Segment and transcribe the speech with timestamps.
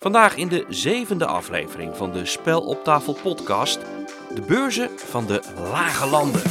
[0.00, 3.78] Vandaag in de zevende aflevering van de Spel op tafel podcast,
[4.34, 6.42] de beurzen van de lage landen.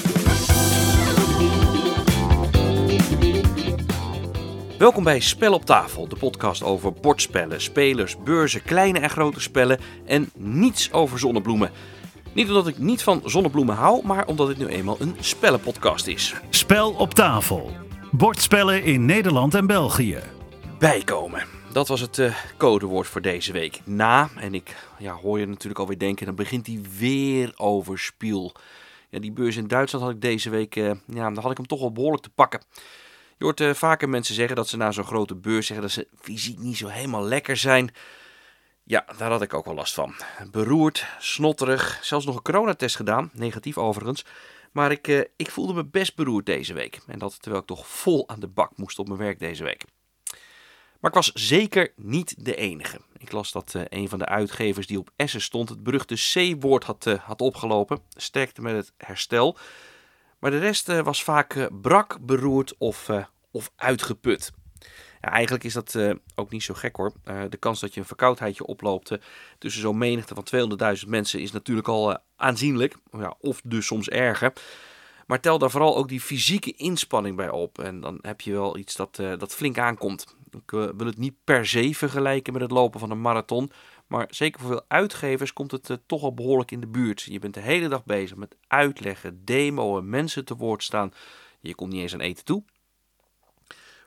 [4.77, 9.79] Welkom bij Spel op tafel, de podcast over bordspellen, spelers, beurzen, kleine en grote spellen
[10.05, 11.71] en niets over zonnebloemen.
[12.33, 16.33] Niet omdat ik niet van zonnebloemen hou, maar omdat het nu eenmaal een spellenpodcast is.
[16.49, 17.71] Spel op tafel.
[18.11, 20.19] Bordspellen in Nederland en België.
[20.79, 21.56] Bijkomen.
[21.77, 23.79] Dat was het uh, codewoord voor deze week.
[23.83, 28.51] Na, en ik ja, hoor je natuurlijk alweer denken, dan begint hij weer over Spiel.
[29.09, 31.67] Ja, die beurs in Duitsland had ik deze week, uh, ja, dan had ik hem
[31.67, 32.63] toch wel behoorlijk te pakken.
[33.37, 36.07] Je hoort uh, vaker mensen zeggen dat ze na zo'n grote beurs zeggen dat ze
[36.19, 37.91] fysiek niet zo helemaal lekker zijn.
[38.83, 40.15] Ja, daar had ik ook wel last van.
[40.51, 44.25] Beroerd, snotterig, zelfs nog een coronatest gedaan, negatief overigens.
[44.71, 46.99] Maar ik, ik voelde me best beroerd deze week.
[47.07, 49.83] En dat terwijl ik toch vol aan de bak moest op mijn werk deze week.
[50.99, 52.99] Maar ik was zeker niet de enige.
[53.17, 56.83] Ik las dat uh, een van de uitgevers die op Essen stond het beruchte C-woord
[56.83, 57.99] had, uh, had opgelopen.
[58.09, 59.57] Sterkte met het herstel.
[60.39, 63.09] Maar de rest was vaak brak, beroerd of,
[63.51, 64.51] of uitgeput.
[65.21, 65.97] Eigenlijk is dat
[66.35, 67.11] ook niet zo gek hoor.
[67.49, 69.17] De kans dat je een verkoudheidje oploopt
[69.57, 72.95] tussen zo'n menigte van 200.000 mensen is natuurlijk al aanzienlijk.
[73.11, 74.53] Ja, of dus soms erger.
[75.25, 77.79] Maar tel daar vooral ook die fysieke inspanning bij op.
[77.79, 80.36] En dan heb je wel iets dat, dat flink aankomt.
[80.51, 83.71] Ik wil het niet per se vergelijken met het lopen van een marathon.
[84.07, 87.21] Maar zeker voor veel uitgevers komt het toch al behoorlijk in de buurt.
[87.21, 91.13] Je bent de hele dag bezig met uitleggen, demoen, mensen te woord staan.
[91.59, 92.63] Je komt niet eens aan eten toe.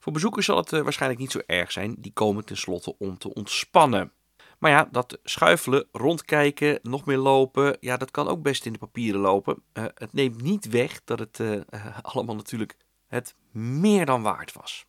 [0.01, 1.95] Voor bezoekers zal het uh, waarschijnlijk niet zo erg zijn.
[1.99, 4.13] Die komen tenslotte om te ontspannen.
[4.59, 8.79] Maar ja, dat schuifelen, rondkijken, nog meer lopen, ja, dat kan ook best in de
[8.79, 9.63] papieren lopen.
[9.73, 11.41] Het neemt niet weg dat het
[12.03, 14.87] allemaal natuurlijk het meer dan waard was.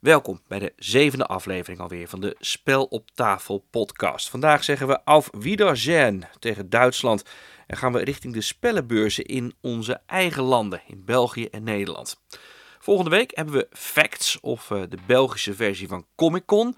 [0.00, 4.30] Welkom bij de zevende aflevering alweer van de Spel op tafel podcast.
[4.30, 7.24] Vandaag zeggen we auf Wiedersehen tegen Duitsland
[7.66, 12.20] en gaan we richting de spellenbeurzen in onze eigen landen, in België en Nederland.
[12.78, 16.76] Volgende week hebben we Facts, of uh, de Belgische versie van Comic Con.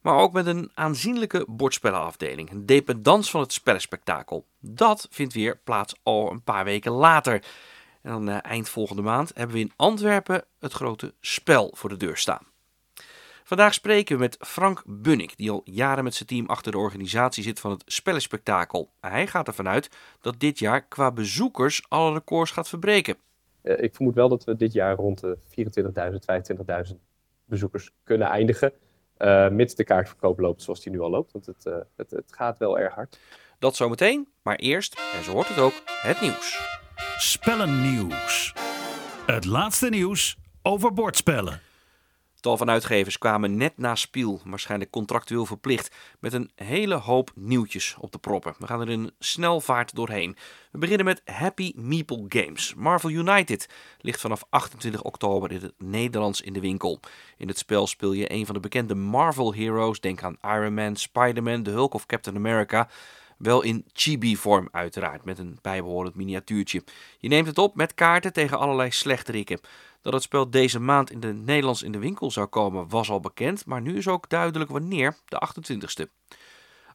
[0.00, 2.50] Maar ook met een aanzienlijke bordspellenafdeling.
[2.50, 4.46] Een dependance van het spellenspectakel.
[4.60, 7.44] Dat vindt weer plaats al een paar weken later.
[8.02, 11.96] En dan uh, eind volgende maand hebben we in Antwerpen het grote spel voor de
[11.96, 12.54] deur staan.
[13.46, 17.42] Vandaag spreken we met Frank Bunnik, die al jaren met zijn team achter de organisatie
[17.42, 18.90] zit van het spellenspectakel.
[19.00, 19.90] Hij gaat ervan uit
[20.20, 23.16] dat dit jaar qua bezoekers alle records gaat verbreken.
[23.62, 25.38] Uh, ik vermoed wel dat we dit jaar rond de
[26.86, 26.96] 24.000, 25.000
[27.44, 28.72] bezoekers kunnen eindigen.
[29.18, 31.32] Uh, mits de kaartverkoop loopt zoals die nu al loopt.
[31.32, 33.18] Want het, uh, het, het gaat wel erg hard.
[33.58, 36.78] Dat zometeen, maar eerst, en zo hoort het ook, het nieuws.
[37.16, 38.54] Spellennieuws.
[39.26, 41.65] Het laatste nieuws over bordspellen.
[42.46, 47.96] Tal van uitgevers kwamen net na Spiel, waarschijnlijk contractueel verplicht, met een hele hoop nieuwtjes
[48.00, 48.54] op de proppen.
[48.58, 50.36] We gaan er in snel vaart doorheen.
[50.70, 52.74] We beginnen met Happy Meeple Games.
[52.74, 53.68] Marvel United
[53.98, 57.00] ligt vanaf 28 oktober in het Nederlands in de winkel.
[57.36, 60.00] In het spel speel je een van de bekende Marvel heroes.
[60.00, 62.88] Denk aan Iron Man, Spider-Man, The Hulk of Captain America.
[63.36, 66.82] Wel in chibi-vorm uiteraard, met een bijbehorend miniatuurtje.
[67.18, 69.60] Je neemt het op met kaarten tegen allerlei slechterikken.
[70.02, 73.20] Dat het spel deze maand in de Nederlands in de winkel zou komen was al
[73.20, 76.10] bekend, maar nu is ook duidelijk wanneer, de 28ste.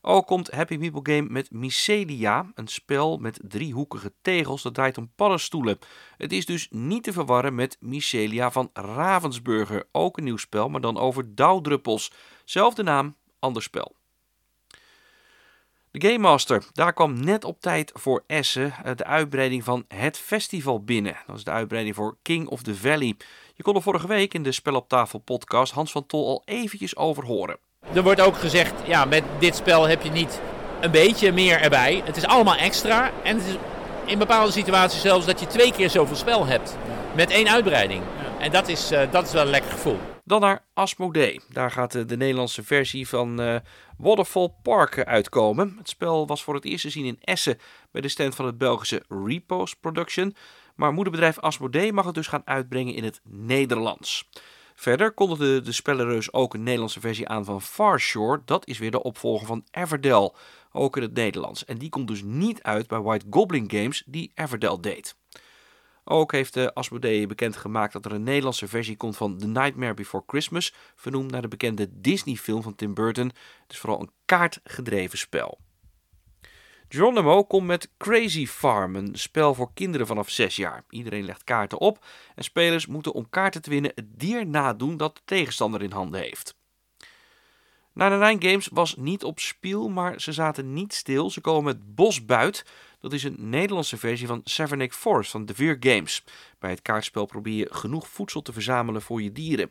[0.01, 5.11] Ook komt Happy Meeple Game met Mycelia, een spel met driehoekige tegels dat draait om
[5.15, 5.79] paddenstoelen.
[6.17, 10.81] Het is dus niet te verwarren met Mycelia van Ravensburger, ook een nieuw spel, maar
[10.81, 12.11] dan over dauwdruppels.
[12.45, 13.95] Zelfde naam, ander spel.
[15.93, 20.83] De Game Master, daar kwam net op tijd voor Essen de uitbreiding van het festival
[20.83, 21.17] binnen.
[21.27, 23.15] Dat is de uitbreiding voor King of the Valley.
[23.55, 26.41] Je kon er vorige week in de Spel op Tafel podcast Hans van Tol al
[26.45, 27.57] eventjes over horen.
[27.93, 30.41] Er wordt ook gezegd, ja, met dit spel heb je niet
[30.81, 32.01] een beetje meer erbij.
[32.05, 33.55] Het is allemaal extra en het is
[34.05, 36.77] in bepaalde situaties zelfs dat je twee keer zoveel spel hebt.
[37.15, 38.03] Met één uitbreiding.
[38.39, 40.10] En dat is, uh, dat is wel een lekker gevoel.
[40.23, 41.41] Dan naar Asmodee.
[41.49, 43.55] Daar gaat de, de Nederlandse versie van uh,
[43.97, 45.75] Waterfall Park uitkomen.
[45.77, 47.57] Het spel was voor het eerst te zien in Essen
[47.91, 50.35] bij de stand van het Belgische Repost Production.
[50.75, 54.29] Maar moederbedrijf Asmodee mag het dus gaan uitbrengen in het Nederlands.
[54.75, 58.41] Verder kondigde de spellenreus ook een Nederlandse versie aan van Farshore.
[58.45, 60.31] Dat is weer de opvolger van Everdell,
[60.71, 61.65] ook in het Nederlands.
[61.65, 65.15] En die komt dus niet uit bij White Goblin Games, die Everdell deed.
[66.03, 70.23] Ook heeft de Asmodee bekendgemaakt dat er een Nederlandse versie komt van The Nightmare Before
[70.27, 73.27] Christmas, vernoemd naar de bekende Disney-film van Tim Burton.
[73.61, 75.59] Het is vooral een kaartgedreven spel.
[76.89, 80.83] Geronimo komt met Crazy Farm, een spel voor kinderen vanaf 6 jaar.
[80.89, 82.05] Iedereen legt kaarten op
[82.35, 86.21] en spelers moeten om kaarten te winnen het dier nadoen dat de tegenstander in handen
[86.21, 86.55] heeft.
[87.93, 91.29] Nine Games was niet op spiel, maar ze zaten niet stil.
[91.29, 92.65] Ze komen met Bosbuit.
[93.01, 96.23] Dat is een Nederlandse versie van Savernake Forest van De Veer Games.
[96.59, 99.69] Bij het kaartspel probeer je genoeg voedsel te verzamelen voor je dieren.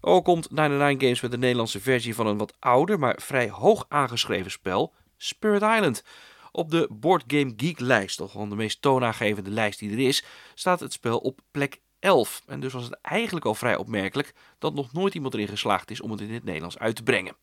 [0.00, 3.84] Ook komt Nine Games met een Nederlandse versie van een wat ouder, maar vrij hoog
[3.88, 6.04] aangeschreven spel, Spirit Island.
[6.52, 10.24] Op de Board Game Geek lijst, toch wel de meest toonaangevende lijst die er is,
[10.54, 12.42] staat het spel op plek 11.
[12.46, 16.00] En dus was het eigenlijk al vrij opmerkelijk dat nog nooit iemand erin geslaagd is
[16.00, 17.36] om het in het Nederlands uit te brengen.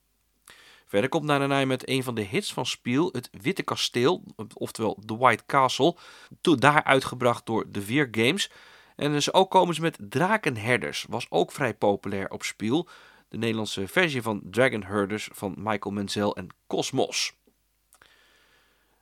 [0.89, 5.18] Verder komt Nananai met een van de hits van Spiel, het Witte Kasteel, oftewel The
[5.18, 5.95] White Castle,
[6.41, 8.51] daar uitgebracht door de Veer Games.
[8.95, 12.88] En dus ook komen ze met Drakenherders, was ook vrij populair op Spiel.
[13.27, 17.33] De Nederlandse versie van Dragon Herders van Michael Menzel en Cosmos.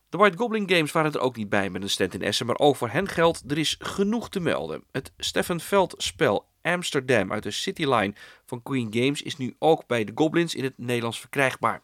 [0.10, 2.58] De White Goblin Games waren er ook niet bij met een stand in Essen, maar
[2.58, 4.84] ook voor hen geldt, er is genoeg te melden.
[4.92, 8.14] Het Stefan Veld spel Amsterdam uit de Cityline
[8.46, 11.82] van Queen Games is nu ook bij de Goblins in het Nederlands verkrijgbaar.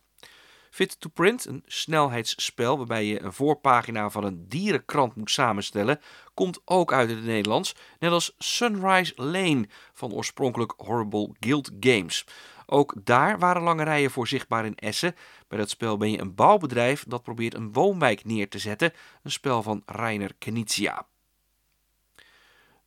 [0.70, 6.00] Fit to Print, een snelheidsspel waarbij je een voorpagina van een dierenkrant moet samenstellen,
[6.34, 12.26] komt ook uit het Nederlands, net als Sunrise Lane van oorspronkelijk Horrible Guild Games.
[12.66, 15.16] Ook daar waren lange rijen voor zichtbaar in Essen.
[15.48, 18.94] Bij dat spel ben je een bouwbedrijf dat probeert een woonwijk neer te zetten.
[19.24, 21.08] Een spel van Reiner Knizia.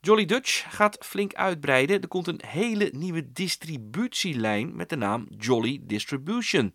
[0.07, 2.01] Jolly Dutch gaat flink uitbreiden.
[2.01, 6.75] Er komt een hele nieuwe distributielijn met de naam Jolly Distribution.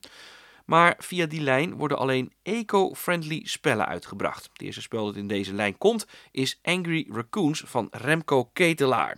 [0.66, 4.50] Maar via die lijn worden alleen eco-friendly spellen uitgebracht.
[4.54, 9.18] Het eerste spel dat in deze lijn komt is Angry Raccoons van Remco Ketelaar.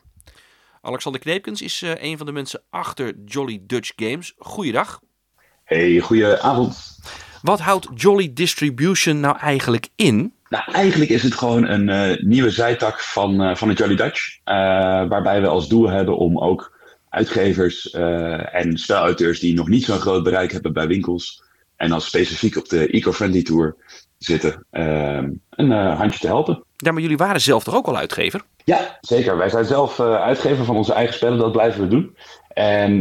[0.81, 4.33] Alexander Kneepkens is uh, een van de mensen achter Jolly Dutch Games.
[4.37, 5.01] Goeiedag.
[5.63, 6.99] Hey, goedenavond.
[7.41, 10.33] Wat houdt Jolly Distribution nou eigenlijk in?
[10.53, 14.39] Nou, eigenlijk is het gewoon een uh, nieuwe zijtak van, uh, van het Jolly Dutch.
[15.09, 16.79] waarbij we als doel hebben om ook
[17.09, 17.89] uitgevers
[18.51, 21.43] en spelauteurs die nog niet zo'n groot bereik hebben bij winkels.
[21.75, 23.75] En dan specifiek op de eco-friendly tour
[24.17, 24.65] zitten,
[25.49, 26.63] een handje te helpen.
[26.77, 28.41] Ja, maar jullie waren zelf toch ook al uitgever?
[28.63, 29.37] Ja, zeker.
[29.37, 32.17] Wij zijn zelf uitgever van onze eigen spellen, dat blijven we doen.
[32.53, 32.99] En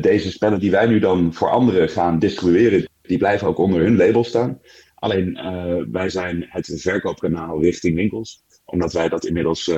[0.00, 3.96] deze spellen die wij nu dan voor anderen gaan distribueren, die blijven ook onder hun
[3.96, 4.60] label staan.
[5.00, 9.70] Alleen uh, wij zijn het verkoopkanaal richting winkels, omdat wij dat inmiddels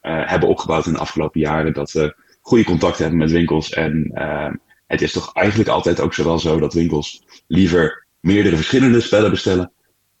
[0.00, 3.70] hebben opgebouwd in de afgelopen jaren, dat we goede contacten hebben met winkels.
[3.70, 4.12] En
[4.86, 9.30] het is toch eigenlijk altijd ook zo wel zo dat winkels liever meerdere verschillende spellen
[9.30, 9.72] bestellen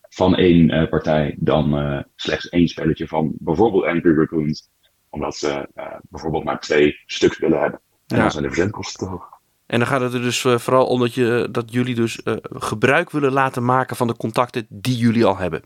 [0.08, 4.70] van één uh, partij dan uh, slechts één spelletje van bijvoorbeeld Angry Raccoons.
[5.08, 7.80] Omdat ze uh, bijvoorbeeld maar twee stuks willen hebben.
[8.06, 8.22] En ja.
[8.22, 9.37] dan zijn de verzendkosten te hoog.
[9.68, 12.18] En dan gaat het er dus vooral om dat, je, dat jullie dus
[12.52, 15.62] gebruik willen laten maken van de contacten die jullie al hebben.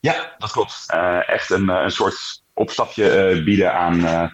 [0.00, 0.86] Ja, dat klopt.
[1.26, 4.30] echt een, een soort opstapje bieden aan,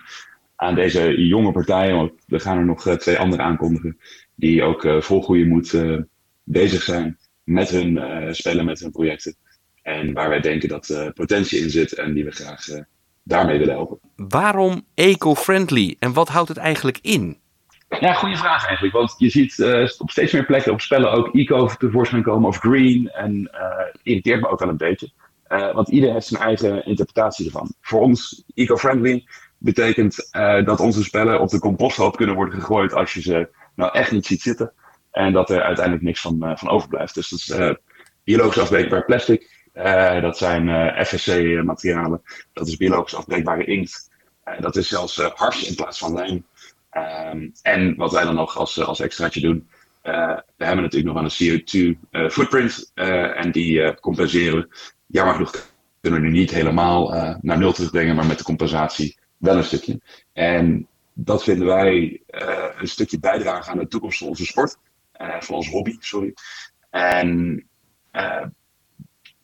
[0.56, 1.96] aan deze jonge partijen.
[1.96, 3.98] Want we gaan er nog twee andere aankondigen
[4.34, 5.74] die ook vol goede moed
[6.44, 7.18] bezig zijn
[7.48, 9.36] met hun uh, spellen, met hun projecten.
[9.82, 12.80] En waar wij denken dat uh, potentie in zit en die we graag uh,
[13.22, 13.98] daarmee willen helpen.
[14.16, 17.38] Waarom eco-friendly en wat houdt het eigenlijk in?
[18.00, 18.94] Ja, goede vraag eigenlijk.
[18.94, 19.64] Want je ziet
[19.98, 23.10] op steeds meer plekken op spellen ook eco tevoorschijn komen of green.
[23.10, 23.50] En
[24.02, 25.10] irriteert me ook wel een beetje.
[25.48, 27.74] want ieder heeft zijn eigen interpretatie ervan.
[27.80, 29.24] Voor ons, eco-friendly
[29.58, 30.28] betekent
[30.64, 34.26] dat onze spellen op de composthoop kunnen worden gegooid als je ze nou echt niet
[34.26, 34.72] ziet zitten.
[35.10, 37.14] En dat er uiteindelijk niks van, uh, van overblijft.
[37.14, 37.74] Dus dat is uh,
[38.24, 39.66] biologisch afbreekbaar plastic.
[39.74, 42.22] Uh, dat zijn FSC-materialen.
[42.52, 44.10] Dat is biologisch afbreekbare inkt.
[44.60, 46.46] dat is zelfs hars in plaats van lijm.
[46.92, 49.68] Um, en wat wij dan nog als, als extraatje doen.
[50.02, 52.90] we hebben natuurlijk nog wel een CO2-footprint.
[53.34, 54.68] en die compenseren we.
[55.06, 58.16] Jammer genoeg kunnen we nu niet helemaal naar nul terugbrengen.
[58.16, 60.00] Maar met de compensatie wel een stukje.
[60.32, 62.22] En dat vinden wij
[62.78, 64.76] een stukje bijdrage aan de toekomst van onze sport.
[65.40, 66.34] Van ons hobby, sorry.
[66.90, 67.62] En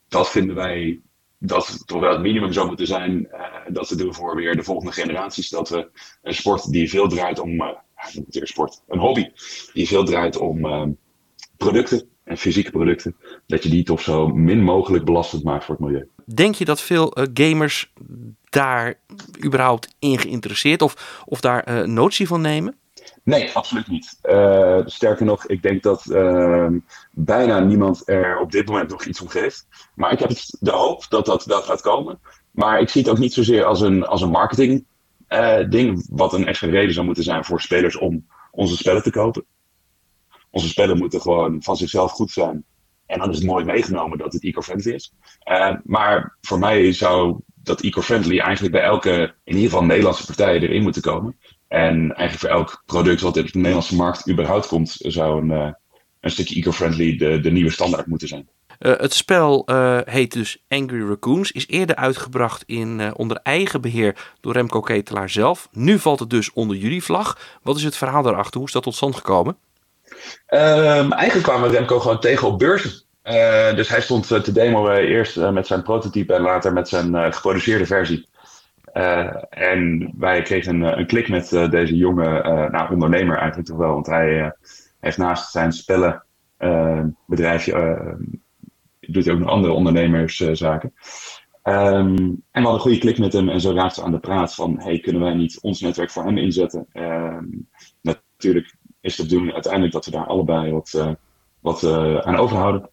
[0.08, 1.00] dat vinden wij
[1.46, 4.62] dat toch wel het minimum zou moeten zijn uh, dat we doen voor weer de
[4.62, 5.48] volgende generaties.
[5.48, 5.90] Dat we
[6.22, 7.70] een sport die veel draait om, uh,
[8.30, 9.28] sport, een hobby
[9.72, 10.96] die veel draait om
[11.56, 15.84] producten en fysieke producten, dat je die toch zo min mogelijk belastend maakt voor het
[15.84, 16.08] milieu.
[16.24, 17.92] Denk je dat veel gamers
[18.44, 18.98] daar
[19.44, 22.76] überhaupt in geïnteresseerd of, of daar notie van nemen?
[23.22, 24.18] Nee, absoluut niet.
[24.22, 26.68] Uh, sterker nog, ik denk dat uh,
[27.10, 29.66] bijna niemand er op dit moment nog iets om geeft.
[29.94, 30.30] Maar ik heb
[30.60, 32.20] de hoop dat dat gaat komen.
[32.50, 34.84] Maar ik zie het ook niet zozeer als een, als een marketing
[35.28, 39.10] uh, ding, wat een extra reden zou moeten zijn voor spelers om onze spellen te
[39.10, 39.44] kopen.
[40.50, 42.64] Onze spellen moeten gewoon van zichzelf goed zijn.
[43.06, 45.12] En dan is het mooi meegenomen dat het eco-friendly is.
[45.84, 50.82] maar voor mij zou dat eco-friendly eigenlijk bij elke, in ieder geval Nederlandse partij erin
[50.82, 51.36] moeten komen.
[51.68, 55.74] En eigenlijk voor elk product wat in de Nederlandse markt überhaupt komt, zou een,
[56.20, 58.48] een stukje eco-friendly de, de nieuwe standaard moeten zijn.
[58.78, 59.68] het spel
[60.04, 65.68] heet dus Angry Raccoons, is eerder uitgebracht in, onder eigen beheer door Remco Ketelaar zelf.
[65.72, 67.38] Nu valt het dus onder jullie vlag.
[67.62, 68.58] Wat is het verhaal daarachter?
[68.58, 69.56] Hoe is dat tot stand gekomen?
[70.48, 73.02] Um, eigenlijk kwamen Remco gewoon tegen op beurzen.
[73.24, 77.86] Uh, dus hij stond te demoen eerst met zijn prototype en later met zijn geproduceerde
[77.86, 78.26] versie.
[78.94, 83.78] Uh, en wij kregen een, een klik met uh, deze jonge nou, ondernemer eigenlijk toch
[83.78, 83.92] wel.
[83.92, 84.54] Want hij
[85.00, 88.16] heeft naast zijn spellenbedrijfje,
[89.00, 90.92] doet hij ook nog andere ondernemerszaken.
[91.62, 94.18] Um, en we hadden een goede klik met hem en zo raakten we aan de
[94.18, 96.86] praat van, hey, kunnen wij niet ons netwerk voor hem inzetten?
[96.92, 97.68] Um,
[98.00, 101.16] natuurlijk is het doen uiteindelijk dat we daar allebei wat,
[101.60, 101.84] wat
[102.24, 102.88] aan overhouden.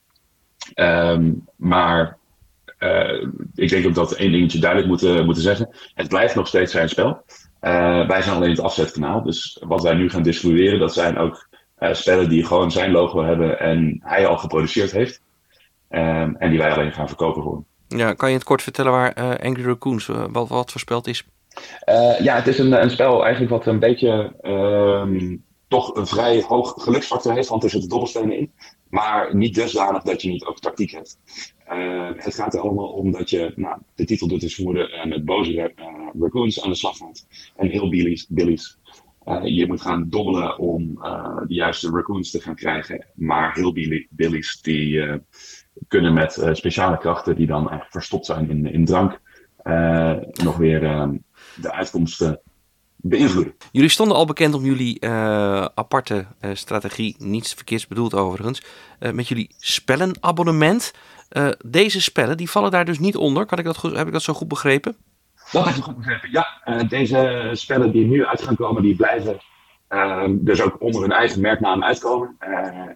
[0.75, 2.20] Um, maar
[2.84, 5.70] uh, ik denk ook dat één dingetje duidelijk moeten, moeten zeggen.
[5.94, 7.24] Het blijft nog steeds zijn spel.
[7.62, 9.24] Uh, wij zijn alleen het afzetkanaal.
[9.24, 13.24] Dus wat wij nu gaan distribueren, dat zijn ook uh, spellen die gewoon zijn logo
[13.24, 15.22] hebben en hij al geproduceerd heeft.
[15.90, 17.64] Um, en die wij alleen gaan verkopen voor.
[17.88, 21.26] Ja, kan je het kort vertellen waar Angry Raccoons, wat, wat voor spel het is?
[22.20, 26.74] ja, het is een, een spel eigenlijk wat een beetje um, toch een vrij hoog
[26.78, 28.52] geluksfactor heeft, want er zitten dobbelstenen in.
[28.91, 31.19] Maar niet dusdanig dat je niet ook tactiek hebt.
[31.71, 35.05] Uh, het gaat er allemaal om dat je, nou, de titel doet dus vermoeden, uh,
[35.05, 35.65] met boze uh,
[36.19, 37.27] raccoons aan de slag gaat.
[37.55, 38.27] En heel billies.
[38.29, 38.77] billies.
[39.43, 40.93] je moet gaan dobbelen om
[41.48, 43.05] de juiste raccoons te gaan krijgen.
[43.15, 43.74] Maar heel
[44.10, 45.21] billies die
[45.88, 49.21] kunnen met speciale krachten die dan eigenlijk verstopt zijn in, in drank.
[50.43, 50.79] nog weer
[51.62, 52.41] de uitkomsten
[53.01, 53.53] beïnvloeden.
[53.72, 58.62] Jullie stonden al bekend om jullie uh, aparte uh, strategie, niets verkeerds bedoeld overigens,
[59.00, 60.93] uh, met jullie spellenabonnement.
[61.65, 63.46] deze spellen die vallen daar dus niet onder.
[63.46, 64.96] Kan ik dat goed, heb ik dat zo goed begrepen?
[65.51, 66.84] Dat heb je goed begrepen, ja.
[66.84, 69.39] deze spellen die nu uit gaan komen, die blijven
[70.29, 72.36] dus ook onder hun eigen merknaam uitkomen.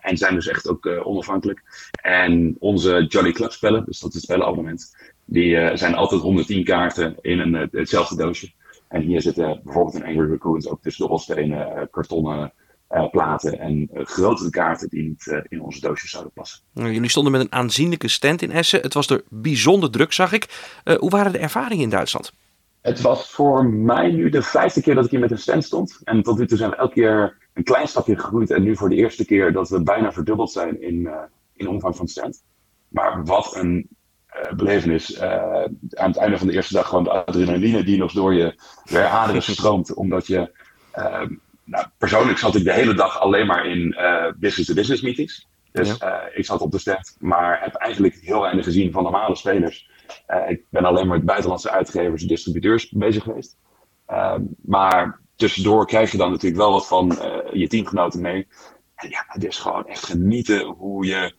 [0.01, 1.89] en zijn dus echt ook onafhankelijk.
[2.01, 4.95] En onze Jolly Club spellen, dus dat is het spellenabonnement,
[5.25, 8.51] die zijn altijd 110 kaarten in een, hetzelfde doosje.
[8.87, 12.53] En hier zitten bijvoorbeeld in Angry Raccoons ook dus dobbelstenen, eh, kartonnen
[12.91, 16.61] uh, platen en uh, grotere kaarten die niet uh, in onze doosjes zouden passen.
[16.73, 18.81] Nou, jullie stonden met een aanzienlijke stand in Essen.
[18.81, 20.73] Het was er bijzonder druk, zag ik.
[20.99, 22.33] hoe waren de ervaringen in Duitsland?
[22.81, 25.99] Het was voor mij nu de vijfde keer dat ik hier met een stand stond.
[26.03, 28.51] En tot nu toe zijn we elke keer een klein stapje gegroeid.
[28.51, 31.09] En nu voor de eerste keer dat we bijna verdubbeld zijn in,
[31.53, 32.43] in omvang van stand.
[32.87, 33.89] Maar wat een
[34.55, 35.21] belevenis.
[35.21, 35.63] Uh,
[35.93, 38.55] aan het einde van de eerste dag gewoon de adrenaline die nog door je
[38.91, 39.93] aderen stroomt.
[39.93, 40.51] Omdat je,
[40.95, 41.21] uh,
[41.63, 43.95] nou, persoonlijk zat ik de hele dag alleen maar in
[44.37, 45.47] business-to-business meetings.
[45.71, 46.29] Dus ja.
[46.33, 49.89] ik zat op de stand, maar heb eigenlijk heel weinig gezien van normale spelers.
[50.47, 53.57] ik ben alleen maar met buitenlandse uitgevers en distributeurs bezig geweest.
[54.05, 57.17] Ehm, maar tussendoor krijg je dan natuurlijk wel wat van
[57.53, 58.47] je teamgenoten mee.
[58.95, 61.33] En ja, het is gewoon echt genieten hoe je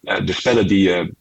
[0.00, 1.14] de spellen die je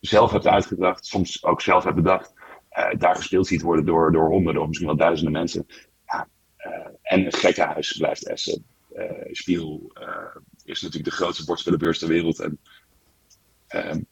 [0.00, 2.32] zelf hebt uitgedacht, soms ook zelf hebt bedacht,
[2.78, 5.66] uh, daar gespeeld ziet worden door, door honderden of misschien wel duizenden mensen.
[6.06, 6.28] Ja,
[6.66, 8.64] uh, en het gekkenhuis blijft Essen.
[8.96, 9.92] Uh, Spiel
[10.64, 12.40] is natuurlijk de grootste bordspellenbeurs ter wereld.
[12.40, 12.58] En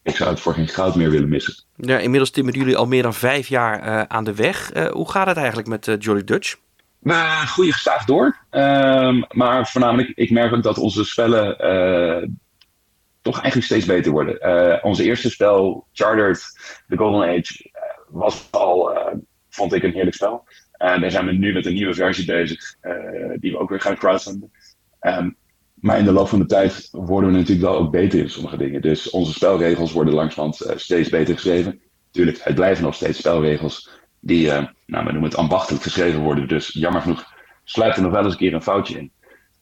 [0.02, 1.55] ik zou het voor geen goud meer willen missen.
[1.76, 4.71] Ja, inmiddels timmeren jullie al meer dan vijf jaar aan de weg.
[4.90, 6.57] hoe gaat het eigenlijk met Jolly Dutch?
[6.99, 7.12] We
[7.47, 8.37] groeien gestaag door.
[8.50, 11.57] Ehm, maar voornamelijk, ik merk ook dat onze spellen
[13.26, 14.38] toch eigenlijk steeds beter worden.
[14.42, 16.40] Uh, onze eerste spel, Chartered,
[16.88, 19.14] The Golden Age, uh, was al, uh,
[19.49, 20.45] vond ik, een heerlijk spel.
[20.78, 22.76] Daar zijn we nu met een nieuwe versie bezig,
[23.37, 24.50] die we ook weer gaan crowdfunden.
[25.00, 25.37] Um,
[25.75, 28.56] maar in de loop van de tijd worden we natuurlijk wel ook beter in sommige
[28.56, 28.83] dingen.
[28.83, 31.80] Dus onze spelregels worden langzamerhand steeds beter geschreven.
[32.11, 33.90] Tuurlijk, het blijven nog steeds spelregels
[34.21, 36.49] die, nou, we noemen het ambachtelijk geschreven worden.
[36.49, 39.12] Dus jammer genoeg sluit er nog wel eens een keer een foutje in.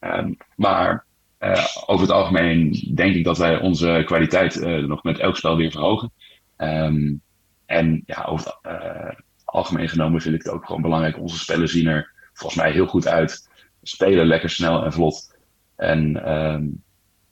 [0.00, 1.04] Um, maar
[1.44, 5.56] uh, over het algemeen denk ik dat wij onze kwaliteit uh, nog met elk spel
[5.56, 6.12] weer verhogen.
[6.56, 7.20] Um,
[7.66, 9.10] en ja, over het uh,
[9.44, 11.18] algemeen genomen vind ik het ook gewoon belangrijk.
[11.18, 13.48] Onze spellen zien er volgens mij heel goed uit.
[13.82, 15.36] Spelen lekker snel en vlot.
[15.76, 16.82] En um,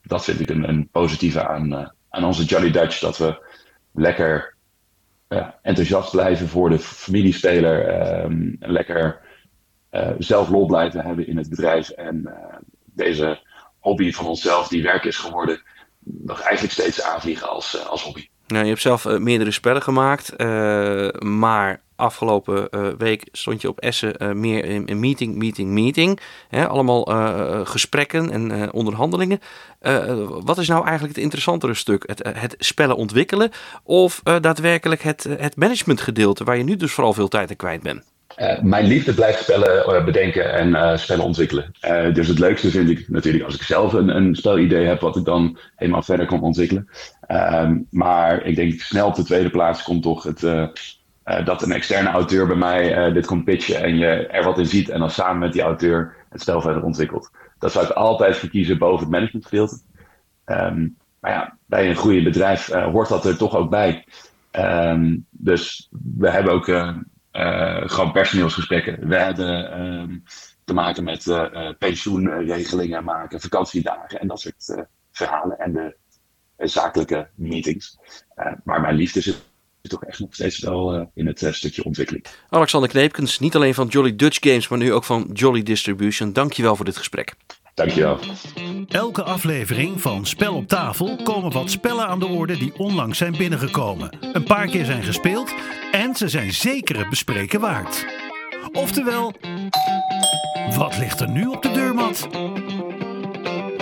[0.01, 2.99] dat vind ik een, een positieve aan, aan onze Jolly Dutch.
[2.99, 3.45] Dat we
[3.93, 4.55] lekker
[5.61, 8.03] enthousiast blijven voor de familiespeler.
[8.23, 9.19] Um, lekker
[10.17, 11.89] zelf lol blijven hebben in het bedrijf.
[11.89, 12.33] En
[12.85, 13.39] deze
[13.83, 15.61] hobby van onszelf, die werk is geworden,
[16.03, 18.27] nog eigenlijk steeds aanvliegen als, uh, als hobby.
[18.47, 23.79] Nou, je hebt zelf uh, meerdere spellen gemaakt, uh, maar afgelopen week stond je op
[23.79, 26.19] Essen meer in, in, meeting, meeting, meeting.
[26.49, 27.03] Hè, allemaal
[27.65, 29.39] gesprekken en onderhandelingen.
[30.43, 32.03] wat is nou eigenlijk het interessantere stuk?
[32.05, 33.51] Het, het spellen ontwikkelen
[33.83, 38.12] of daadwerkelijk het, het managementgedeelte, waar je nu dus vooral veel tijd aan kwijt bent?
[38.37, 41.71] Uh, mijn liefde blijft spellen uh, bedenken en uh, spellen ontwikkelen.
[42.13, 45.25] dus het leukste vind ik natuurlijk als ik zelf een, een spelidee heb, wat ik
[45.25, 46.89] dan helemaal verder kan ontwikkelen.
[47.27, 50.39] Ehm, maar ik denk snel op de tweede plaats komt toch het,
[51.45, 54.89] dat een externe auteur bij mij dit komt pitchen en je er wat in ziet
[54.89, 57.31] en dan samen met die auteur het spel verder ontwikkelt.
[57.59, 59.79] Dat zou ik altijd verkiezen boven het managementgedeelte.
[60.45, 64.05] Um, maar ja, bij een goede bedrijf hoort dat er toch ook bij.
[64.51, 66.67] Um, dus we hebben ook
[67.89, 69.07] gewoon personeelsgesprekken.
[69.07, 70.17] We hebben ehm,
[70.65, 75.95] te maken met uh, pensioenregelingen maken, vakantiedagen en dat soort verhalen en de
[76.57, 77.97] zakelijke meetings.
[78.63, 79.43] maar mijn liefde zit
[79.81, 82.25] toch echt nog steeds wel in het stukje ontwikkeling.
[82.49, 86.33] Alexander Kneepkens, niet alleen van Jolly Dutch Games, maar nu ook van Jolly Distribution.
[86.33, 87.35] Dankjewel voor dit gesprek.
[87.73, 88.19] Dankjewel.
[88.87, 93.37] Elke aflevering van Spel op tafel komen wat spellen aan de orde die onlangs zijn
[93.37, 94.17] binnengekomen.
[94.33, 95.53] Een paar keer zijn gespeeld
[95.91, 98.05] en ze zijn zeker het bespreken waard.
[98.71, 99.33] Oftewel,
[100.77, 102.27] wat ligt er nu op de deurmat?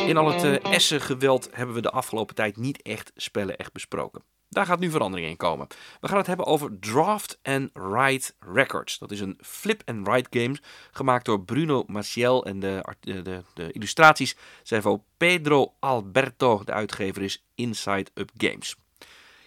[0.07, 4.23] In al het uh, Essen-geweld hebben we de afgelopen tijd niet echt spellen echt besproken.
[4.51, 5.67] Daar gaat nu verandering in komen.
[6.01, 8.97] We gaan het hebben over Draft and Write Records.
[8.97, 10.57] Dat is een flip-and-write game
[10.91, 12.45] gemaakt door Bruno Maciel.
[12.45, 16.63] En de, de, de, illustraties zijn van Pedro Alberto.
[16.63, 18.75] De uitgever is Inside Up Games.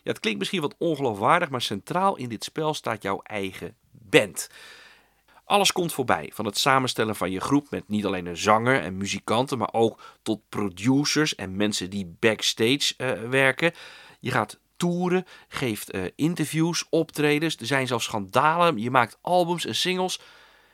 [0.02, 4.48] Ja, het klinkt misschien wat ongeloofwaardig, maar centraal in dit spel staat jouw eigen band.
[5.44, 8.96] Alles komt voorbij, van het samenstellen van je groep met niet alleen een zanger en
[8.96, 13.72] muzikanten, maar ook tot producers en mensen die backstage uh, werken.
[14.20, 19.74] Je gaat toeren, geeft uh, interviews, optredens, er zijn zelfs schandalen, je maakt albums en
[19.74, 20.20] singles.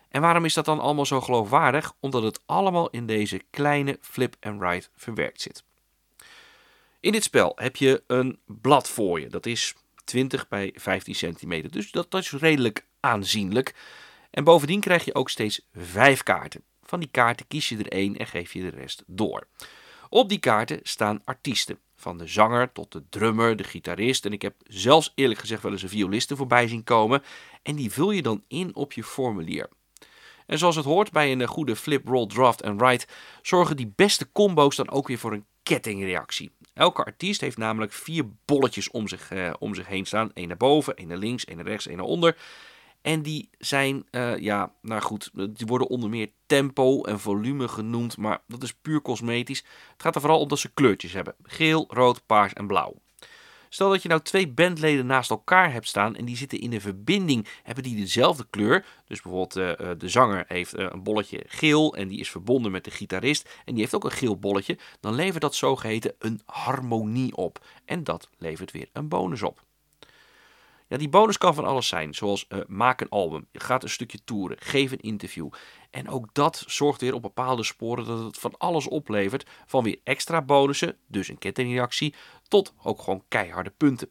[0.09, 1.93] En waarom is dat dan allemaal zo geloofwaardig?
[2.01, 5.65] Omdat het allemaal in deze kleine flip and write verwerkt zit.
[7.01, 9.29] In dit spel heb je een blad voor je.
[9.29, 11.71] Dat is 20 bij 15 centimeter.
[11.71, 13.75] Dus dat, dat is redelijk aanzienlijk.
[14.31, 16.63] En bovendien krijg je ook steeds vijf kaarten.
[16.83, 19.47] Van die kaarten kies je er één en geef je de rest door.
[20.09, 21.79] Op die kaarten staan artiesten.
[22.01, 24.25] Van de zanger tot de drummer, de gitarist.
[24.25, 27.23] En ik heb zelfs eerlijk gezegd wel eens een violiste voorbij zien komen.
[27.63, 29.69] En die vul je dan in op je formulier.
[30.47, 33.07] En zoals het hoort bij een goede flip, roll, draft en write,
[33.43, 36.51] zorgen die beste combo's dan ook weer voor een kettingreactie.
[36.75, 40.31] Elke artiest heeft namelijk vier bolletjes om zich, eh, om zich heen staan.
[40.35, 42.37] Eén naar boven, één naar links, één naar rechts, één naar onder.
[43.03, 48.17] En die zijn, uh, ja, nou goed, die worden onder meer tempo en volume genoemd,
[48.17, 49.65] maar dat is puur cosmetisch.
[49.93, 52.95] Het gaat er vooral om dat ze kleurtjes hebben: geel, rood, paars en blauw.
[53.73, 56.81] Stel dat je nou twee bandleden naast elkaar hebt staan en die zitten in een
[56.81, 58.87] verbinding, hebben die dezelfde kleur.
[59.07, 62.91] Dus bijvoorbeeld uh, de zanger heeft een bolletje geel en die is verbonden met de
[62.91, 64.79] gitarist en die heeft ook een geel bolletje.
[65.01, 67.65] Dan levert dat zogeheten een harmonie op.
[67.85, 69.63] En dat levert weer een bonus op.
[70.91, 74.25] Ja, die bonus kan van alles zijn, zoals uh, maak een album, gaat een stukje
[74.25, 75.49] toeren, geef een interview.
[75.91, 79.99] En ook dat zorgt weer op bepaalde sporen dat het van alles oplevert, van weer
[80.05, 82.15] extra bonussen, dus een kettingreactie,
[82.49, 84.11] tot ook gewoon keiharde punten.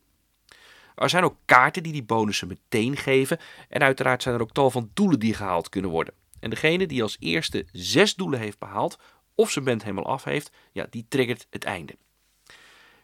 [0.96, 3.40] Er zijn ook kaarten die die bonussen meteen geven
[3.70, 6.14] en uiteraard zijn er ook tal van doelen die gehaald kunnen worden.
[6.40, 9.00] En degene die als eerste zes doelen heeft behaald,
[9.36, 11.98] of zijn band helemaal af heeft, ja, die triggert het einde.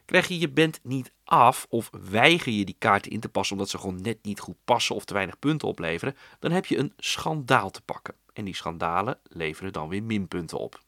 [0.05, 3.71] Krijg je je band niet af of weiger je die kaarten in te passen omdat
[3.71, 6.93] ze gewoon net niet goed passen of te weinig punten opleveren, dan heb je een
[6.97, 8.15] schandaal te pakken.
[8.33, 10.83] En die schandalen leveren dan weer minpunten op.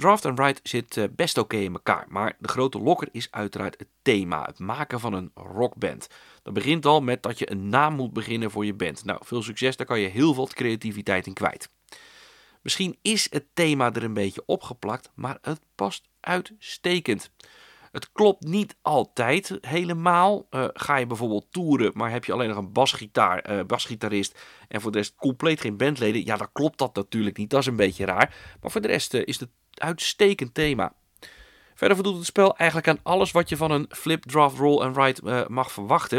[0.00, 3.78] Draft and Write zit eh, best oké in elkaar, maar de grote lokker is uiteraard
[3.78, 6.08] het thema, het maken van een rockband.
[6.42, 9.04] Dat begint al met dat je een naam moet beginnen voor je band.
[9.04, 11.70] Nou, veel succes, daar kan je heel veel creativiteit in kwijt.
[12.62, 17.30] Misschien is het thema er een beetje opgeplakt, maar het past uitstekend.
[17.90, 20.46] Het klopt niet altijd helemaal.
[20.50, 24.80] Uh, ga je bijvoorbeeld toeren, maar heb je alleen nog een basgitaar, uh, basgitarist en
[24.80, 27.50] voor de rest compleet geen bandleden, ja, dan klopt dat natuurlijk niet.
[27.50, 28.56] Dat is een beetje raar.
[28.60, 30.92] Maar voor de rest uh, is het uitstekend thema.
[31.74, 34.92] Verder voldoet het spel eigenlijk aan alles wat je van een flip, draft, roll en
[34.92, 36.16] write mag verwachten.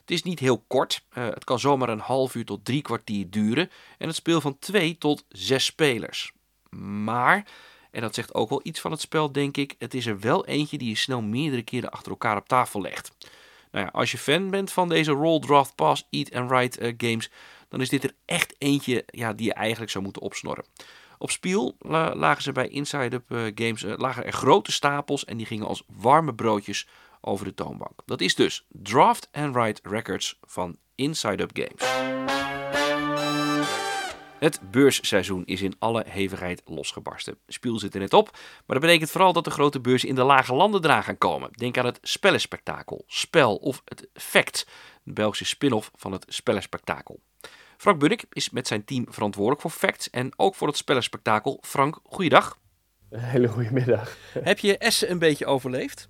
[0.00, 1.04] Het is niet heel kort.
[1.10, 3.70] het kan zomaar een half uur tot drie kwartier duren.
[3.98, 6.32] En het speelt van twee tot zes spelers.
[7.04, 7.46] Maar
[7.90, 9.74] en dat zegt ook wel iets van het spel, denk ik.
[9.78, 13.10] Het is er wel eentje die je snel meerdere keren achter elkaar op tafel legt.
[13.70, 16.94] Nou ja, als je fan bent van deze roll, draft, pass, eat and write uh,
[16.96, 17.30] games,
[17.68, 20.64] dan is dit er echt eentje ja, die je eigenlijk zou moeten opsnorren.
[21.18, 21.76] Op spiel
[22.14, 25.66] lagen ze bij Inside Up uh, Games uh, lagen er grote stapels en die gingen
[25.66, 26.88] als warme broodjes
[27.20, 28.00] over de toonbank.
[28.06, 32.08] Dat is dus Draft and Write Records van Inside Up Games.
[34.40, 37.38] Het beursseizoen is in alle hevigheid losgebarsten.
[37.46, 40.22] Spiel zit er net op, maar dat betekent vooral dat de grote beurzen in de
[40.22, 41.50] lage landen eraan gaan komen.
[41.52, 44.66] Denk aan het spellenspectakel, Spel of het Fact,
[45.02, 47.20] de Belgische spin-off van het spellenspectakel.
[47.76, 51.58] Frank Bunnik is met zijn team verantwoordelijk voor Facts en ook voor het spellenspectakel.
[51.62, 52.58] Frank, goeiedag.
[53.10, 54.16] Een hele goede middag.
[54.42, 56.08] Heb je Essen een beetje overleefd?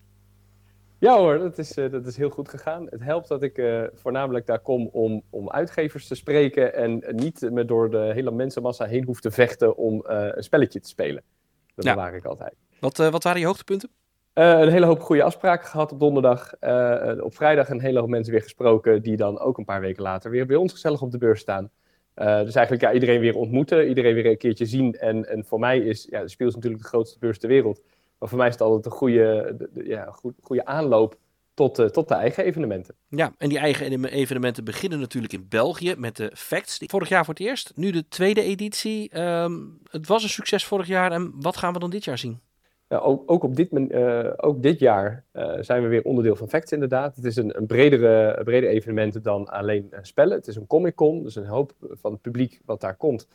[1.01, 2.87] Ja hoor, dat is, uh, dat is heel goed gegaan.
[2.91, 7.51] Het helpt dat ik uh, voornamelijk daar kom om, om uitgevers te spreken en niet
[7.51, 11.23] me door de hele mensenmassa heen hoef te vechten om uh, een spelletje te spelen.
[11.75, 11.95] Dat ja.
[11.95, 12.55] bewaar ik altijd.
[12.81, 13.91] Wat, wat waren je hoogtepunten?
[14.33, 16.53] een hele hoop goede afspraken gehad op donderdag.
[17.21, 20.31] op vrijdag een hele hoop mensen weer gesproken die dan ook een paar weken later
[20.31, 21.71] weer bij ons gezellig op de beurs staan.
[22.15, 24.95] dus eigenlijk ja, iedereen weer ontmoeten, iedereen weer een keertje zien.
[24.95, 27.81] En, en voor mij is, ja, de Spiel is natuurlijk de grootste beurs ter wereld.
[28.21, 31.19] Maar voor mij is het altijd een goede, de, de, ja, goed, goede aanloop
[31.55, 32.95] tot, uh, tot de eigen evenementen.
[33.09, 36.79] Ja, en die eigen evenementen beginnen natuurlijk in België met de Facts.
[36.87, 39.21] Vorig jaar voor het eerst, nu de tweede editie.
[39.21, 42.41] Um, het was een succes vorig jaar en wat gaan we dan dit jaar zien?
[42.89, 46.49] Ja, ook, ook, op dit, uh, ook dit jaar uh, zijn we weer onderdeel van
[46.49, 47.17] Facts inderdaad.
[47.17, 50.37] Het is een, een bredere, een breder evenement dan alleen spellen.
[50.37, 53.29] Het is een Comic Con, dus een hoop van het publiek wat daar komt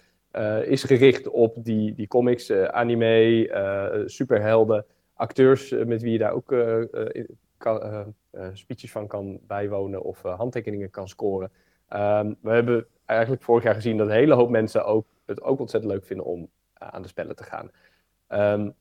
[0.65, 6.31] is gericht op die, die comics, uh, anime, uh, superhelden, acteurs met wie je daar
[6.31, 6.53] ook
[7.57, 8.13] kan,
[8.53, 11.51] speeches van kan bijwonen of handtekeningen kan scoren.
[11.93, 15.59] Um, we hebben eigenlijk vorig jaar gezien dat een hele hoop mensen ook, het ook
[15.59, 17.71] ontzettend leuk vinden om aan de spellen te gaan.
[18.61, 18.73] Um,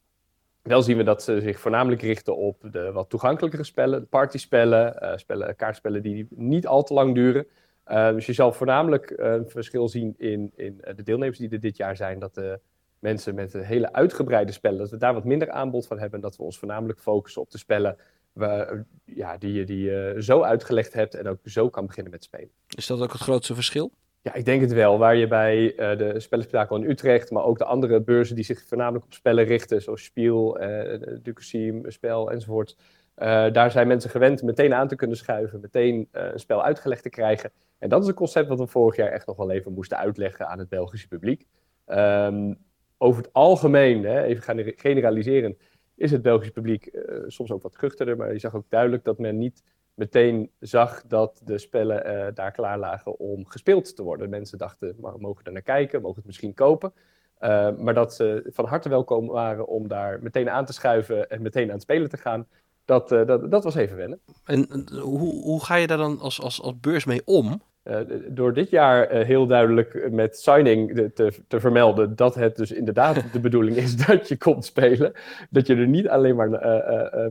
[0.63, 5.57] wel zien we dat ze zich voornamelijk richten op de wat toegankelijkere spellen, partyspellen, spellen,
[5.57, 7.47] kaartspellen die niet al te lang duren.
[7.91, 11.51] Uh, dus je zal voornamelijk uh, een verschil zien in, in uh, de deelnemers die
[11.51, 12.19] er dit jaar zijn.
[12.19, 12.61] Dat de
[12.99, 16.19] mensen met hele uitgebreide spellen, dat we daar wat minder aanbod van hebben.
[16.19, 17.97] En dat we ons voornamelijk focussen op de spellen
[18.33, 22.25] waar, ja, die, je, die je zo uitgelegd hebt en ook zo kan beginnen met
[22.25, 22.51] spelen.
[22.77, 23.93] Is dat ook het grootste verschil?
[24.21, 24.99] Ja, ik denk het wel.
[24.99, 28.65] Waar je bij uh, de spellenspectakel in Utrecht, maar ook de andere beurzen die zich
[28.67, 32.77] voornamelijk op spellen richten, zoals Spiel, uh, Ducasim, Spel enzovoort.
[33.19, 37.09] Uh, daar zijn mensen gewend meteen aan te kunnen schuiven, meteen een spel uitgelegd te
[37.09, 37.51] krijgen.
[37.85, 40.49] En dat is een concept wat we vorig jaar echt nog wel even moesten uitleggen
[40.49, 41.47] aan het Belgische publiek.
[41.87, 42.59] Um,
[42.99, 45.57] over het algemeen, hè, even generaliseren,
[45.95, 48.17] is het Belgische publiek uh, soms ook wat schuchterder.
[48.17, 49.63] Maar je zag ook duidelijk dat men niet
[49.95, 54.31] meteen zag dat de spellen uh, daar klaar lagen om gespeeld te worden.
[54.31, 56.93] Mensen dachten, mogen er naar kijken, mogen het misschien kopen.
[57.41, 61.43] Uh, maar dat ze van harte welkom waren om daar meteen aan te schuiven en
[61.43, 62.47] meteen aan het spelen te gaan.
[62.85, 64.21] Dat, dat, dat was even wennen.
[64.45, 67.61] En hoe, hoe ga je daar dan als, als, als beurs mee om?
[67.85, 72.73] Uh, door dit jaar uh, heel duidelijk met signing te, te, vermelden dat het dus
[72.73, 75.13] inderdaad de bedoeling is dat je komt spelen.
[75.51, 76.49] Dat je er niet alleen maar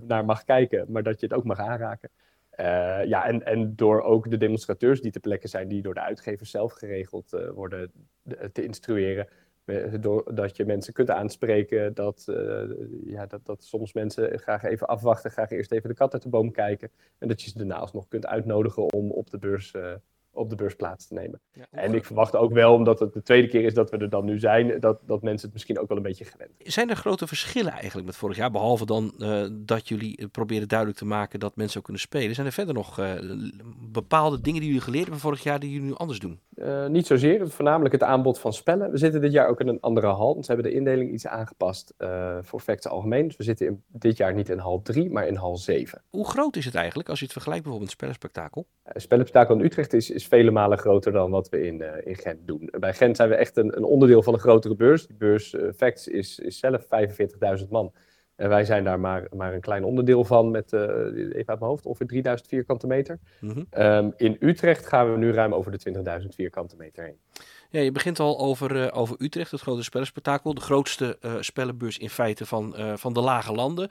[0.07, 2.09] naar mag kijken, maar dat je het ook mag aanraken.
[3.07, 6.51] ja, en, en door ook de demonstrateurs die ter plekke zijn, die door de uitgevers
[6.51, 7.91] zelf geregeld worden
[8.51, 9.27] te instrueren.
[9.99, 12.25] Doordat je mensen kunt aanspreken, dat,
[13.05, 16.29] ja, dat, dat soms mensen graag even afwachten, graag eerst even de kat uit de
[16.29, 16.89] boom kijken.
[17.17, 19.73] En dat je ze daarna alsnog kunt uitnodigen om op de beurs
[20.33, 21.41] op de beurs plaats te nemen.
[21.53, 24.09] Ja, en ik verwacht ook wel, omdat het de tweede keer is dat we er
[24.09, 26.95] dan nu zijn, dat, dat mensen het misschien ook wel een beetje gewend Zijn er
[26.95, 28.51] grote verschillen eigenlijk met vorig jaar?
[28.51, 32.35] Behalve dan uh, dat jullie proberen duidelijk te maken dat mensen ook kunnen spelen.
[32.35, 33.11] Zijn er verder nog uh,
[33.91, 36.39] bepaalde dingen die jullie geleerd hebben vorig jaar die jullie nu anders doen?
[36.55, 38.91] Uh, niet zozeer, voornamelijk het aanbod van spellen.
[38.91, 40.37] We zitten dit jaar ook in een andere hal.
[40.43, 41.93] Ze hebben de indeling iets aangepast
[42.41, 43.27] voor Facts Algemeen.
[43.27, 46.01] Dus we zitten in, dit jaar niet in hal 3, maar in hal 7.
[46.09, 48.65] Hoe groot is het eigenlijk als je het vergelijkt bijvoorbeeld met Spellenspectakel?
[48.95, 52.15] Spellenspectakel in Utrecht is, is is vele malen groter dan wat we in, uh, in
[52.15, 52.69] Gent doen.
[52.79, 55.07] Bij Gent zijn we echt een, een onderdeel van een grotere beurs.
[55.07, 56.83] Die beurs uh, Facts is, is zelf
[57.61, 57.93] 45.000 man.
[58.35, 61.59] En wij zijn daar maar, maar een klein onderdeel van met, uh, even uit mijn
[61.59, 63.19] hoofd, ongeveer 3000 vierkante meter.
[63.39, 63.81] Mm -hmm.
[63.83, 67.17] um, in Utrecht gaan we nu ruim over de 20.000 vierkante meter heen.
[67.73, 70.53] Ja, je begint al over, uh, over Utrecht, het grote spellenspectakel.
[70.53, 73.89] De grootste uh, spellenbeurs in feite van, uh, van de lage landen.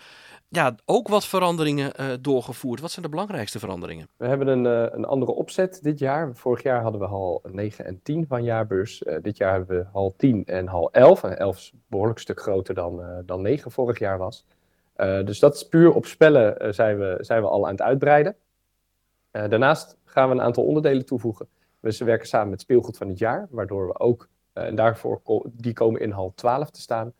[0.48, 1.92] Ja, ook wat veranderingen
[2.22, 2.80] doorgevoerd.
[2.80, 4.08] Wat zijn de belangrijkste veranderingen?
[4.16, 4.64] We hebben een,
[4.94, 6.30] een andere opzet dit jaar.
[6.34, 9.02] Vorig jaar hadden we hal 9 en 10 van jaarbeurs.
[9.22, 11.22] dit jaar hebben we hal 10 en hal 11.
[11.22, 14.44] En 11 is een behoorlijk stuk groter dan, dan 9 vorig jaar was.
[15.24, 18.36] dus dat is puur op spellen zijn, we, zijn we al aan het uitbreiden.
[19.30, 21.48] daarnaast gaan we een aantal onderdelen toevoegen.
[21.82, 25.72] We werken samen met Speelgoed van het Jaar, waardoor we ook, uh, en daarvoor die
[25.72, 27.12] komen in hal 12 te staan.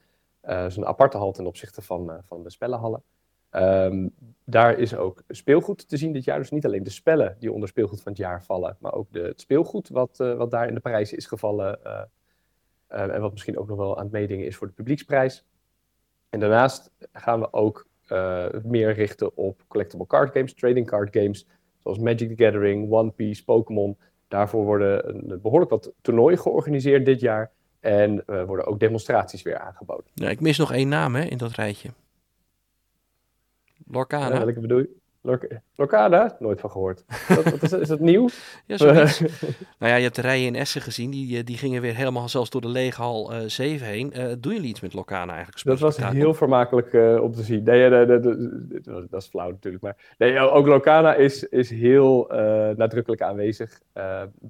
[0.44, 3.02] Uh, dat is een aparte hal ten opzichte van, uh, van de spellenhallen.
[3.50, 6.38] Um, daar is ook speelgoed te zien dit jaar.
[6.38, 9.20] Dus niet alleen de spellen die onder speelgoed van het jaar vallen, maar ook de,
[9.20, 11.78] het speelgoed wat, wat daar in de prijzen is gevallen.
[12.86, 15.44] en wat misschien ook nog wel aan het meedingen is voor de publieksprijs.
[16.28, 17.86] En daarnaast gaan we ook
[18.62, 21.46] meer richten op collectible card games, trading card games,
[21.78, 23.96] zoals Magic the Gathering, One Piece, Pokémon.
[24.32, 27.50] Daarvoor worden een, behoorlijk wat toernooien georganiseerd dit jaar.
[27.80, 30.06] En uh, worden ook demonstraties weer aangeboden.
[30.14, 31.88] Ja, ik mis nog één naam hè, in dat rijtje.
[33.86, 34.34] Lorcana.
[34.34, 35.00] Ja, welke bedoel je?
[35.76, 36.36] Lorcana?
[36.38, 37.04] Nooit van gehoord.
[37.28, 38.28] Wat, is, is dat nieuw?
[38.66, 39.20] Ja, zoiets.
[39.78, 41.10] nou ja, je hebt de rijen in Essen gezien.
[41.10, 44.12] Die, eh, die gingen weer helemaal zelfs door de lege hal uh, 7 heen.
[44.16, 45.64] Uh, doen jullie iets met Lorcana eigenlijk?
[45.64, 47.62] Dat was heel vermakelijk uh, om te zien.
[47.62, 49.82] Nee, nee, nee, nee, dat is flauw natuurlijk.
[49.82, 52.26] Maar nee, ook Lorcana is, is heel
[52.76, 53.80] nadrukkelijk aanwezig.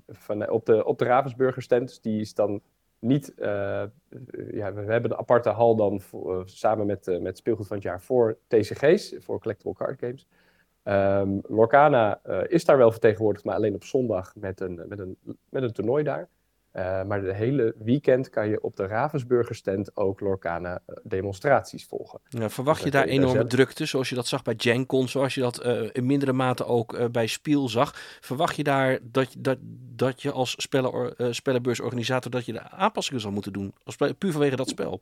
[0.08, 1.88] van, op, de, op de Ravensburger stand.
[1.88, 2.61] Dus die is dan
[2.98, 7.85] niet, ja, we hebben de aparte hal dan voor, samen met, met speelgoed van het
[7.85, 10.26] jaar voor TCG's, voor Collectible Card Games.
[10.85, 15.16] Um, Lorcana is daar wel vertegenwoordigd, maar alleen op zondag met een, met een,
[15.49, 16.29] met een toernooi daar.
[16.77, 21.87] Uh, maar de hele weekend kan je op de Ravensburger stand ook Lorcana uh, demonstraties
[21.87, 22.21] volgen.
[22.29, 23.49] Ja, verwacht dus je daar enorme zelf...
[23.49, 27.12] drukte, zoals je dat zag bij GenCon, zoals je dat uh, in mindere mate ook
[27.12, 27.95] bij Spiel zag?
[28.21, 29.59] Verwacht je daar dat, dat,
[29.95, 33.75] dat je als speler, spellenbeursorganisator dat je de aanpassingen zal moeten doen?
[33.85, 35.01] Als, puur vanwege dat spel?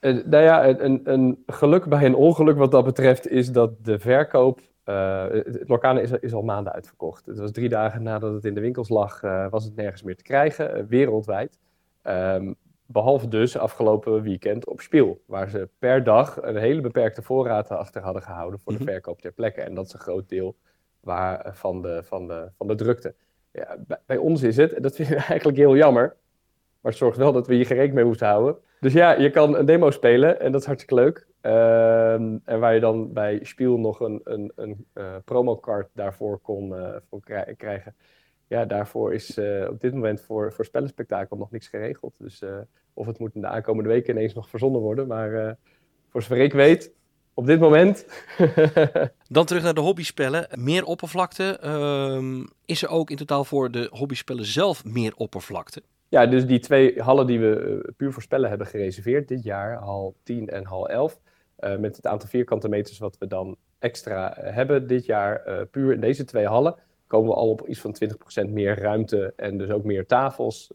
[0.00, 4.60] nou ja, een, een geluk bij een ongeluk wat dat betreft is dat de verkoop
[4.88, 7.26] uh, het Lorcana is, is, al maanden uitverkocht.
[7.26, 10.16] Het was drie dagen nadat het in de winkels lag, uh, was het nergens meer
[10.16, 11.58] te krijgen, uh, wereldwijd.
[12.02, 17.70] Um, behalve dus afgelopen weekend op Spiel, waar ze per dag een hele beperkte voorraad
[17.70, 18.88] achter hadden gehouden voor de mhm.
[18.88, 19.60] verkoop ter plekke.
[19.60, 20.56] En dat is een groot deel
[21.00, 23.14] waar, van, de, van, de, van de drukte.
[23.52, 26.16] Ja, bij, bij, ons is het, en dat vind ik eigenlijk heel jammer,
[26.80, 28.56] maar het zorgt wel dat we hier geen mee moeten houden.
[28.80, 31.26] Dus ja, je kan een demo spelen en dat is hartstikke leuk.
[31.42, 32.12] Uh,
[32.44, 36.96] en waar je dan bij Spiel nog een, een, een uh, promocard daarvoor kon uh,
[37.08, 37.20] voor
[37.56, 37.94] krijgen.
[38.46, 42.14] Ja, daarvoor is uh, op dit moment voor, voor spellenspectakel nog niks geregeld.
[42.18, 42.42] Dus
[42.94, 45.06] of het moet in de aankomende weken ineens nog verzonnen worden.
[45.06, 45.56] Maar
[46.08, 46.92] voor zover ik weet,
[47.34, 48.06] op dit moment.
[49.28, 50.46] dan terug naar de hobbyspellen.
[50.54, 51.58] Meer oppervlakte.
[51.60, 55.82] Ehm, is er ook in totaal voor de hobbyspellen zelf meer oppervlakte?
[56.08, 60.14] Ja, dus die twee hallen die we puur voor spellen hebben gereserveerd dit jaar, hal
[60.22, 61.27] 10 en hal 11, uh,
[61.78, 65.92] met het aantal vierkante meters wat we dan extra uh, hebben dit jaar, uh, puur
[65.92, 66.74] in deze twee hallen,
[67.06, 67.96] komen we al op iets van
[68.44, 70.70] 20% meer ruimte en dus ook meer tafels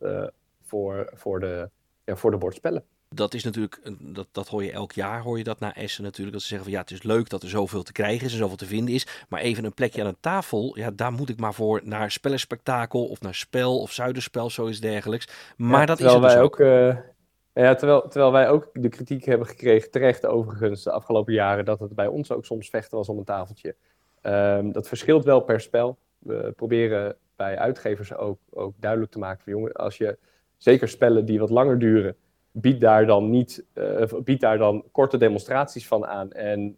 [0.63, 1.69] voor, voor, de,
[2.03, 2.83] ja, voor de bordspellen.
[3.09, 6.33] Dat is natuurlijk, dat, dat hoor je elk jaar, hoor je dat naar Essen natuurlijk.
[6.33, 8.37] Dat ze zeggen van ja, het is leuk dat er zoveel te krijgen is en
[8.37, 9.07] zoveel te vinden is.
[9.29, 13.05] Maar even een plekje aan een tafel, ja, daar moet ik maar voor naar spellenspectakel
[13.05, 15.27] of naar spel of zuiderspel, zoiets dergelijks.
[15.57, 16.59] Maar ja, dat is het dus ook.
[16.59, 17.03] ook
[17.53, 21.95] terwijl, terwijl wij ook de kritiek hebben gekregen, terecht overigens, de afgelopen jaren, dat het
[21.95, 23.75] bij ons ook soms vechten was om een tafeltje.
[24.21, 25.97] Um, dat verschilt wel per spel.
[26.17, 30.17] We proberen bij uitgevers ook, ook duidelijk te maken van jongen, als je
[30.57, 32.15] zeker spellen die wat langer duren,
[32.51, 36.77] biedt daar dan niet, uh, biedt daar dan korte demonstraties van aan en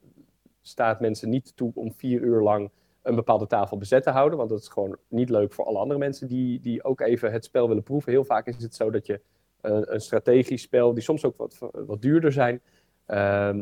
[0.61, 2.69] staat mensen niet toe om vier uur lang
[3.01, 5.99] een bepaalde tafel bezet te houden, want dat is gewoon niet leuk voor alle andere
[5.99, 8.11] mensen die, die ook even het spel willen proeven.
[8.11, 9.21] Heel vaak is het zo dat je
[9.65, 12.61] een, een strategisch spel, die soms ook wat, wat duurder zijn.
[13.07, 13.59] Uh,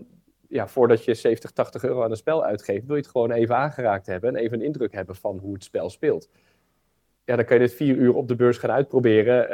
[0.47, 3.55] ja, voordat je 70, 80 euro aan een spel uitgeeft, wil je het gewoon even
[3.55, 6.29] aangeraakt hebben en even een indruk hebben van hoe het spel speelt.
[7.25, 9.47] Ja, dan kan je dit vier uur op de beurs gaan uitproberen.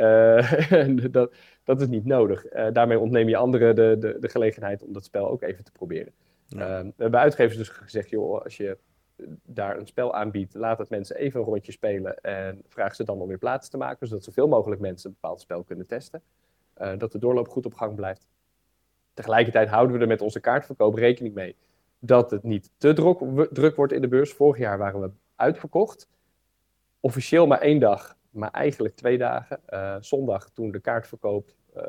[0.70, 1.34] Uh, dat,
[1.64, 2.54] dat is niet nodig.
[2.54, 5.72] Uh, daarmee ontneem je anderen de, de, de gelegenheid om dat spel ook even te
[5.72, 6.14] proberen.
[6.46, 6.80] Ja.
[6.80, 8.78] Uh, we hebben uitgevers dus gezegd, joh, als je
[9.44, 13.22] daar een spel aanbiedt, laat het mensen even een rondje spelen en vraag ze dan
[13.22, 16.22] om weer plaats te maken, zodat zoveel mogelijk mensen een bepaald spel kunnen testen.
[16.82, 18.28] Uh, dat de doorloop goed op gang blijft.
[19.14, 21.56] Tegelijkertijd houden we er met onze kaartverkoop rekening mee
[22.00, 24.34] dat het niet te druk, druk wordt in de beurs.
[24.34, 26.10] Vorig jaar waren we uitverkocht.
[27.00, 29.60] Officieel maar één dag, maar eigenlijk twee dagen.
[29.70, 31.84] Uh, zondag, toen de kaartverkoop, uh,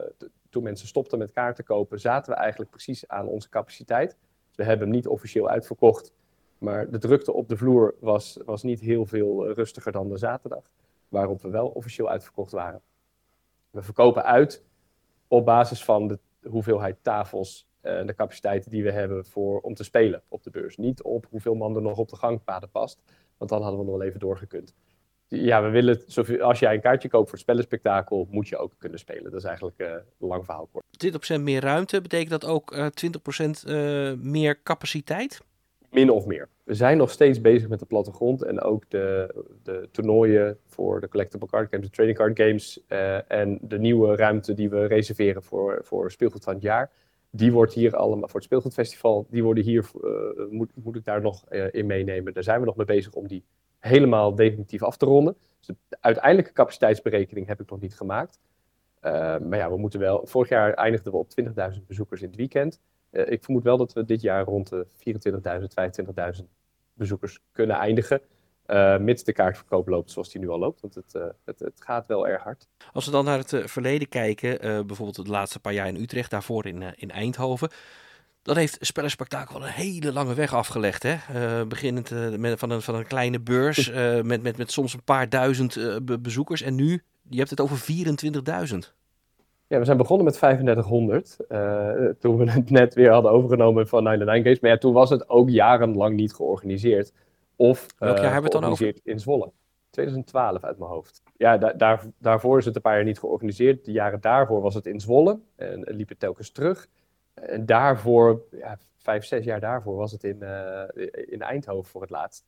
[0.49, 4.17] toen mensen stopten met kaarten kopen, zaten we eigenlijk precies aan onze capaciteit.
[4.55, 6.13] We hebben hem niet officieel uitverkocht,
[6.61, 10.73] maar de drukte op de vloer was, was niet heel veel rustiger dan de zaterdag,
[11.09, 12.83] waarop we wel officieel uitverkocht waren.
[13.71, 14.65] We verkopen uit
[15.29, 16.19] op basis van de
[16.49, 20.77] hoeveelheid tafels en de capaciteit die we hebben voor, om te spelen op de beurs.
[20.77, 23.03] Niet op hoeveel man er nog op de gangpaden past,
[23.37, 24.75] want dan hadden we nog wel even doorgekund.
[25.29, 26.05] Ja, we willen,
[26.41, 29.25] als jij een kaartje koopt voor het spellenspectakel, moet je ook kunnen spelen.
[29.25, 30.85] Dat is eigenlijk uh, een lang verhaal kort.
[31.39, 35.41] 20% meer ruimte, betekent dat ook uh, 20% uh, meer capaciteit?
[35.91, 36.49] Min of meer.
[36.65, 41.09] We zijn nog steeds bezig met de plattegrond en ook de, de toernooien voor de
[41.09, 45.43] collectible card games, de trading card games uh, en de nieuwe ruimte die we reserveren
[45.43, 46.91] voor, voor speelgoed van het jaar.
[47.31, 51.21] Die wordt hier allemaal voor het speelgoedfestival, die worden hier, uh, moet, moet ik daar
[51.21, 52.33] nog uh, in meenemen.
[52.33, 53.45] Daar zijn we nog mee bezig om die
[53.79, 55.37] helemaal definitief af te ronden.
[55.59, 58.39] Dus de uiteindelijke capaciteitsberekening heb ik nog niet gemaakt.
[59.03, 60.27] maar ja, we moeten wel.
[60.27, 61.31] Vorig jaar eindigden we op
[61.75, 62.81] 20.000 bezoekers in het weekend.
[63.13, 64.87] Uh, ik vermoed wel dat we dit jaar rond de
[66.33, 66.45] 24.000, 25.000
[66.95, 68.21] bezoekers kunnen eindigen.
[68.67, 70.81] Uh, mits de kaartverkoop loopt zoals die nu al loopt.
[70.81, 72.69] Want het, uh, het, het gaat wel erg hard.
[72.93, 76.67] Als we dan naar het verleden kijken, bijvoorbeeld de laatste paar jaar in Utrecht, daarvoor
[76.67, 77.71] in, in Eindhoven.
[78.43, 81.03] Dat heeft Spellenspectakel wel een hele lange weg afgelegd.
[81.03, 81.17] Hè?
[81.67, 83.91] Beginnend met, van, een, van een kleine beurs
[84.23, 86.63] met, met, met soms een paar duizend be bezoekers.
[86.63, 87.79] En nu, je hebt het over
[88.73, 89.00] 24.000.
[89.71, 91.37] Ja, we zijn begonnen met 3500.
[92.21, 94.61] toen we het net weer hadden overgenomen van Nine Games.
[94.61, 97.13] Maar ja, toen was het ook jarenlang niet georganiseerd.
[97.57, 98.95] Of Welk jaar hebben we het dan over?
[99.03, 99.53] in Zwolle.
[99.91, 101.23] 2012 uit mijn hoofd.
[101.37, 103.85] Ja, da daar, daarvoor is het een paar jaar niet georganiseerd.
[103.85, 106.87] De jaren daarvoor was het in Zwolle en liep het telkens terug.
[107.35, 110.83] En daarvoor, ja, vijf, zes jaar daarvoor, was het in, uh,
[111.27, 112.45] in Eindhoven voor het laatst.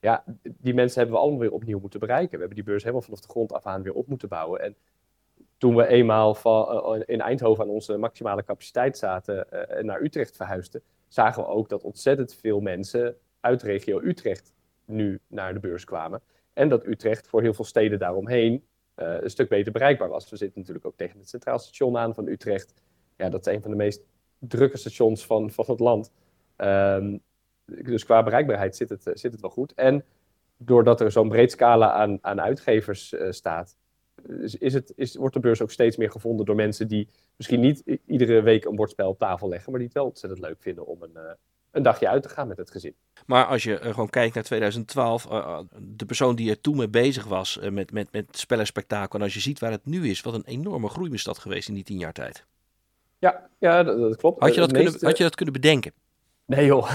[0.00, 2.30] Ja, die mensen hebben we allemaal weer opnieuw moeten bereiken.
[2.30, 4.60] We hebben die beurs helemaal vanaf de grond af aan weer op moeten bouwen.
[4.60, 4.76] En
[5.58, 10.36] toen we eenmaal van, uh, in Eindhoven aan onze maximale capaciteit zaten en naar Utrecht
[10.36, 14.52] verhuisden, zagen we ook dat ontzettend veel mensen uit regio Utrecht
[14.84, 16.20] nu naar de beurs kwamen.
[16.52, 18.64] En dat Utrecht voor heel veel steden daaromheen
[18.94, 20.30] een stuk beter bereikbaar was.
[20.30, 22.74] We zitten natuurlijk ook tegen het Centraal Station aan van Utrecht.
[23.16, 24.02] Ja, dat is een van de meest
[24.38, 26.12] drukke stations van, van het land.
[26.56, 27.20] Um,
[27.64, 29.74] dus qua bereikbaarheid zit het, zit het wel goed.
[29.74, 30.04] En
[30.56, 33.76] doordat er zo'n breed scala aan, aan uitgevers staat,
[34.58, 37.98] is het, is, wordt de beurs ook steeds meer gevonden door mensen die misschien niet
[38.06, 41.02] iedere week een bordspel op tafel leggen, maar die het wel ontzettend leuk vinden om
[41.02, 41.20] een, uh,
[41.70, 42.94] een dagje uit te gaan met het gezin.
[43.26, 45.26] Maar als je uh, gewoon kijkt naar 2012,
[45.78, 49.40] de persoon die er toen mee bezig was met, met, met spellenspectakel, en als je
[49.40, 51.98] ziet waar het nu is, wat een enorme groei is dat geweest in die tien
[51.98, 52.44] jaar tijd.
[53.18, 54.40] Ja, ja dat, dat klopt.
[54.40, 54.90] Had je dat, meeste...
[54.90, 55.92] kunnen, had je dat kunnen bedenken?
[56.46, 56.90] Nee joh.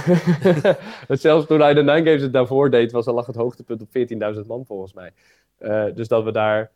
[1.08, 3.88] Zelfs toen hij de Nine Games het daarvoor deed, was, lag het hoogtepunt op
[4.36, 5.13] 14.000 man volgens mij.
[5.60, 6.71] Uh, dus dat we daar...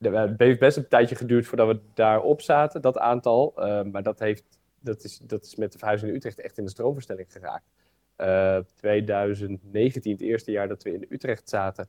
[0.00, 3.54] Het heeft best een tijdje geduurd voordat we daarop zaten, dat aantal.
[3.56, 4.44] Uh, maar dat, heeft,
[4.80, 7.70] dat, is, dat is met de verhuizing in Utrecht echt in de stroomverstelling geraakt.
[8.16, 11.88] Uh, 2019, het eerste jaar dat we in Utrecht zaten,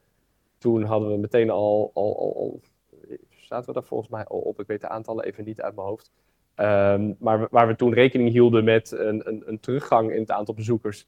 [0.58, 2.62] toen hadden we meteen al, al, al,
[3.30, 4.60] zaten we daar volgens mij al op.
[4.60, 6.12] Ik weet de aantallen even niet uit mijn hoofd.
[6.56, 10.54] Um, maar waar we toen rekening hielden met een, een, een, teruggang in het aantal
[10.54, 11.08] bezoekers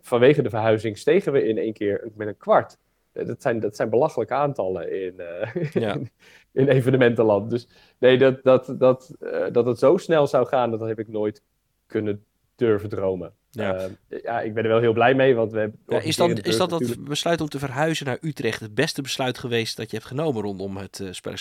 [0.00, 2.78] vanwege de verhuizing, stegen we in één keer met een kwart.
[3.18, 5.96] Eh, dat zijn, dat zijn belachelijke aantallen in, uh, ja.
[6.52, 7.50] in, evenementenland.
[7.50, 11.08] Dus nee, dat, dat, dat, uh, dat het zo snel zou gaan, dat heb ik
[11.08, 11.42] nooit
[11.86, 12.24] kunnen
[12.56, 13.32] durven dromen.
[13.50, 13.88] Ja.
[14.08, 15.80] Uh, ja, ik ben er wel heel blij mee, want we hebben...
[15.86, 19.38] Ja, is, dan, is dat dat besluit om te verhuizen naar Utrecht het beste besluit
[19.38, 21.32] geweest dat je hebt genomen rondom het uh?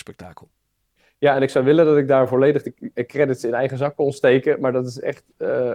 [1.19, 2.63] Ja, en ik zou willen dat ik daar volledig
[2.93, 4.59] de credits in eigen zak kon steken.
[4.59, 5.71] Maar dat is echt uh,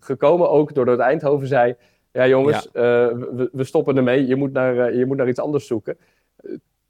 [0.00, 1.76] gekomen ook doordat Eindhoven zei...
[2.12, 3.08] Ja jongens, ja.
[3.10, 4.26] Uh, we, we, stoppen ermee.
[4.26, 5.98] Je moet naar, uh, je moet naar iets anders zoeken.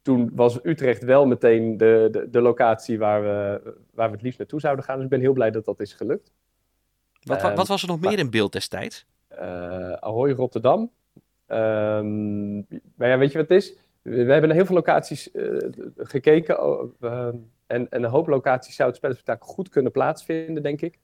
[0.01, 3.61] toen was Utrecht wel meteen de, de, de, locatie waar we,
[3.93, 4.95] waar we het liefst naartoe zouden gaan.
[4.95, 6.31] Dus ik ben heel blij dat dat is gelukt.
[7.23, 9.05] Wat, wat, wat was er nog meer in beeld destijds?
[9.99, 10.79] Ahoy Rotterdam.
[11.47, 13.75] Um, maar ja, weet je wat het is?
[14.01, 15.29] We, hebben naar heel veel locaties
[15.97, 16.57] gekeken...
[17.71, 20.99] En, en een hoop locaties zou het spellenspectakel goed kunnen plaatsvinden, denk ik.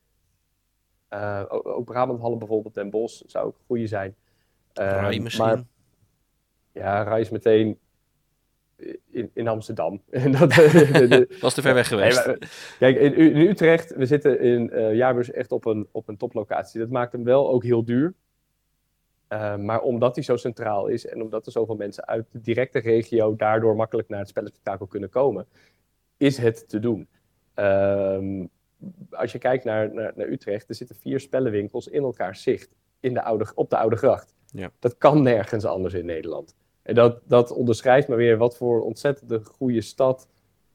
[1.10, 4.16] Uh, ook, ook Brabanthallen bijvoorbeeld, Den Bosch zou ook een goede zijn.
[4.80, 5.46] Uh, Rai misschien?
[5.46, 5.64] Maar,
[6.72, 7.80] ja, Rai is meteen
[9.12, 10.02] in, in Amsterdam.
[10.40, 12.26] dat de, was te ver weg geweest.
[12.26, 16.08] Nee, maar, kijk, in, in, Utrecht, we zitten in uh, Jaarbeurs echt op een, op
[16.08, 16.80] een toplocatie.
[16.80, 18.14] Dat maakt hem wel ook heel duur.
[19.30, 22.80] Uh, maar omdat hij zo centraal is en omdat er zoveel mensen uit de directe
[22.80, 25.48] regio daardoor makkelijk naar het spellenspectakel kunnen komen,
[26.18, 27.08] is het te doen.
[27.56, 28.50] Um,
[29.12, 33.14] als je kijkt naar, naar, naar, Utrecht, er zitten vier spellenwinkels in elkaar zicht in
[33.14, 34.34] de oude, op de Oude Gracht.
[34.52, 34.72] Ja.
[34.80, 36.56] Dat kan nergens anders in Nederland.
[36.82, 40.28] En dat, dat onderschrijft maar weer wat voor ontzettende goede stad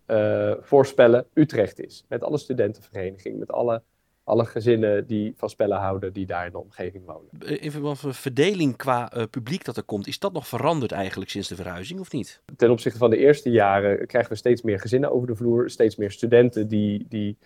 [0.06, 2.04] uh, voorspellen Utrecht is.
[2.08, 3.82] Met alle studentenverenigingen, met alle
[4.24, 7.60] alle gezinnen die van spellen houden die daar in de omgeving wonen.
[7.60, 11.30] In verband van verdeling qua uh, publiek dat er komt, is dat nog veranderd eigenlijk
[11.30, 12.42] sinds de verhuizing of niet?
[12.56, 15.96] Ten opzichte van de eerste jaren krijgen we steeds meer gezinnen over de vloer, steeds
[15.96, 17.36] meer studenten die, die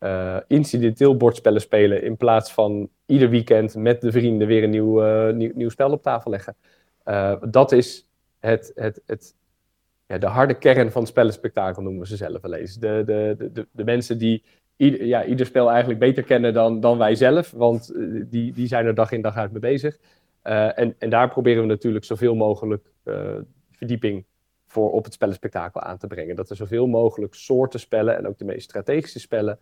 [0.00, 5.06] uh, incidenteel bordspellen spelen in plaats van ieder weekend met de vrienden weer een nieuw,
[5.06, 6.56] uh, nieuw, spel op tafel leggen.
[7.50, 9.34] dat is het, het, het,
[10.06, 12.74] ja, de harde kern van het spellenspectakel noemen we ze zelf wel eens.
[12.74, 14.44] De, de, de, de mensen die
[14.76, 17.50] ieder, ja, ieder spel eigenlijk beter kennen dan, dan wij zelf.
[17.50, 17.92] Want
[18.30, 19.98] die, die zijn er dag in dag uit mee bezig.
[20.42, 22.90] En, en daar proberen we natuurlijk zoveel mogelijk
[23.70, 24.24] verdieping
[24.66, 26.36] voor op het spellenspectakel aan te brengen.
[26.36, 29.58] Dat er zoveel mogelijk soorten spellen en ook de meest strategische spellen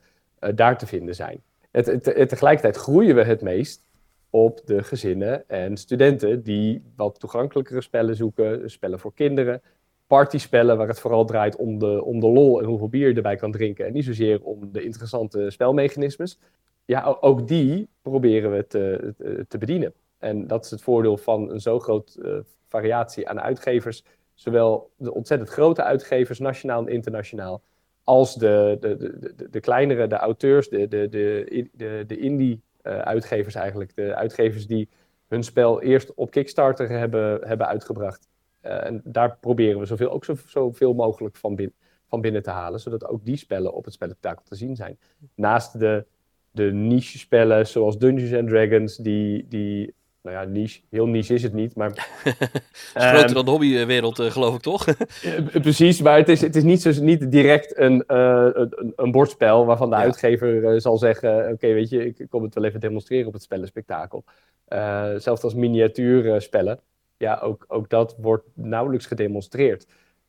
[0.54, 1.42] daar te vinden zijn.
[1.70, 3.86] Het, het, tegelijkertijd groeien we het meest
[4.30, 9.62] op de gezinnen en studenten die wat toegankelijkere spellen zoeken, spellen voor kinderen,
[10.06, 13.36] partyspellen waar het vooral draait om de, om de lol en hoeveel bier je erbij
[13.36, 13.86] kan drinken.
[13.86, 16.38] En niet zozeer om de interessante spelmechanismes.
[16.84, 19.14] Ja, ook die proberen we te,
[19.48, 19.92] te, bedienen.
[20.18, 22.38] En dat is het voordeel van een zo groot uh,
[22.68, 24.04] variatie aan uitgevers.
[24.34, 27.62] Zowel de ontzettend grote uitgevers, nationaal en internationaal,
[28.04, 33.54] als de, de, de, de, kleinere, de auteurs, de, de, de, de, de indie uitgevers
[33.54, 33.96] eigenlijk.
[33.96, 34.88] De uitgevers die
[35.28, 38.28] hun spel eerst op Kickstarter hebben, hebben uitgebracht.
[38.60, 41.72] en daar proberen we zoveel, ook zo, zoveel mogelijk van, bin,
[42.08, 44.98] van binnen te halen, zodat ook die spellen op het spellenspectakel te zien zijn.
[45.34, 46.06] Naast de,
[46.50, 49.94] de niche spellen zoals Dungeons and Dragons, die, die
[50.24, 51.90] nou ja, niche, heel niche is het niet, maar...
[52.94, 54.84] groter ehm, dan de hobbywereld, uh, geloof ik, toch?
[55.62, 59.66] precies, maar het is, het is niet, zo, niet direct een, uh, een, een, bordspel
[59.66, 61.52] waarvan de uitgever uh, zal zeggen...
[61.52, 64.24] Oké, weet je, ik kom het wel even demonstreren op het spellenspectakel.
[65.16, 66.80] zelfs als miniatuurspellen,
[67.16, 69.86] ja, ook, ook dat wordt nauwelijks gedemonstreerd.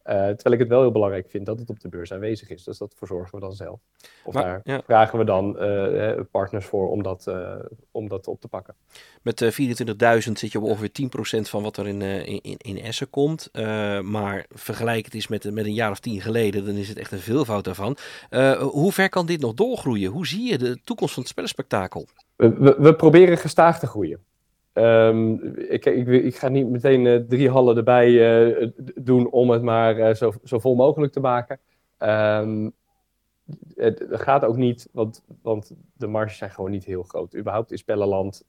[0.07, 2.63] Uh, terwijl ik het wel heel belangrijk vind dat het op de beurs aanwezig is.
[2.63, 3.79] Dus dat verzorgen we dan zelf.
[4.23, 7.31] Of daar vragen we dan uh, partners voor om dat,
[7.91, 8.75] om dat op te pakken.
[9.21, 10.91] Met 24.000 zit je op ongeveer
[11.37, 13.49] 10% van wat er in, in, in Essen komt.
[14.03, 17.11] maar vergelijk het eens met, met een jaar of tien geleden, dan is het echt
[17.11, 17.97] een veelvoud daarvan.
[18.59, 20.11] hoe ver kan dit nog doorgroeien?
[20.11, 22.07] Hoe zie je de toekomst van het spellenspectakel?
[22.35, 24.19] We, we, we proberen gestaag te groeien.
[24.77, 29.97] Um, ik, ik, ga niet meteen uh, drie hallen erbij uh, doen om het maar
[29.97, 31.59] uh, zo, zo, vol mogelijk te maken.
[31.99, 32.73] Um,
[33.75, 37.35] het, het, gaat ook niet, want, want, de marges zijn gewoon niet heel groot.
[37.35, 38.45] Überhaupt in spellenland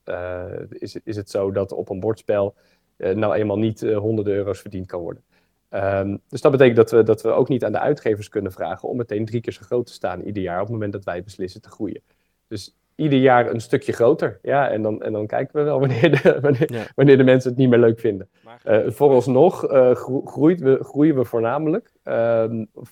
[0.68, 2.54] is, is het zo dat op een bordspel
[2.96, 5.22] nou eenmaal niet honderden euro's verdiend kan worden.
[5.70, 8.88] Um, dus dat betekent dat we, dat we ook niet aan de uitgevers kunnen vragen
[8.88, 11.22] om meteen drie keer zo groot te staan ieder jaar op het moment dat wij
[11.22, 12.02] beslissen te groeien.
[12.48, 14.38] Dus ieder jaar een stukje groter.
[14.42, 17.58] Ja, en dan, en dan kijken we wel wanneer de, wanneer, wanneer de mensen het
[17.58, 18.28] niet meer leuk vinden.
[18.66, 19.94] Uh, vooralsnog uh,
[20.24, 22.44] groeit we, groeien we voornamelijk uh,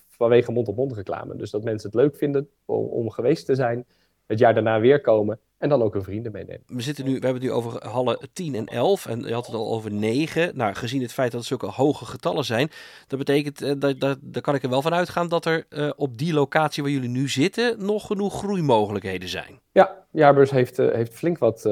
[0.08, 1.36] vanwege mond-op-mond reclame.
[1.36, 3.86] Dus dat mensen het leuk vinden om, om, geweest te zijn,
[4.26, 6.62] het jaar daarna weer komen en dan ook hun vrienden meenemen.
[6.66, 9.46] We, zitten nu, we hebben het nu over hallen 10 en 11 en je had
[9.46, 10.56] het al over 9.
[10.56, 12.70] Nou, gezien het feit dat het zulke hoge getallen zijn,
[13.06, 15.90] dat betekent, uh, dat, dat, daar kan ik er wel van uitgaan dat er uh,
[15.96, 19.60] op die locatie waar jullie nu zitten nog genoeg groeimogelijkheden zijn.
[19.72, 21.68] Ja, Jaarbeurs heeft, uh, heeft flink wat,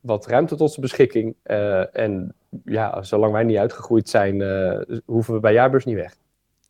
[0.00, 1.36] wat ruimte tot zijn beschikking.
[1.92, 4.42] en ja, zolang wij niet uitgegroeid zijn,
[5.04, 6.14] hoeven we bij Jaarbeurs niet weg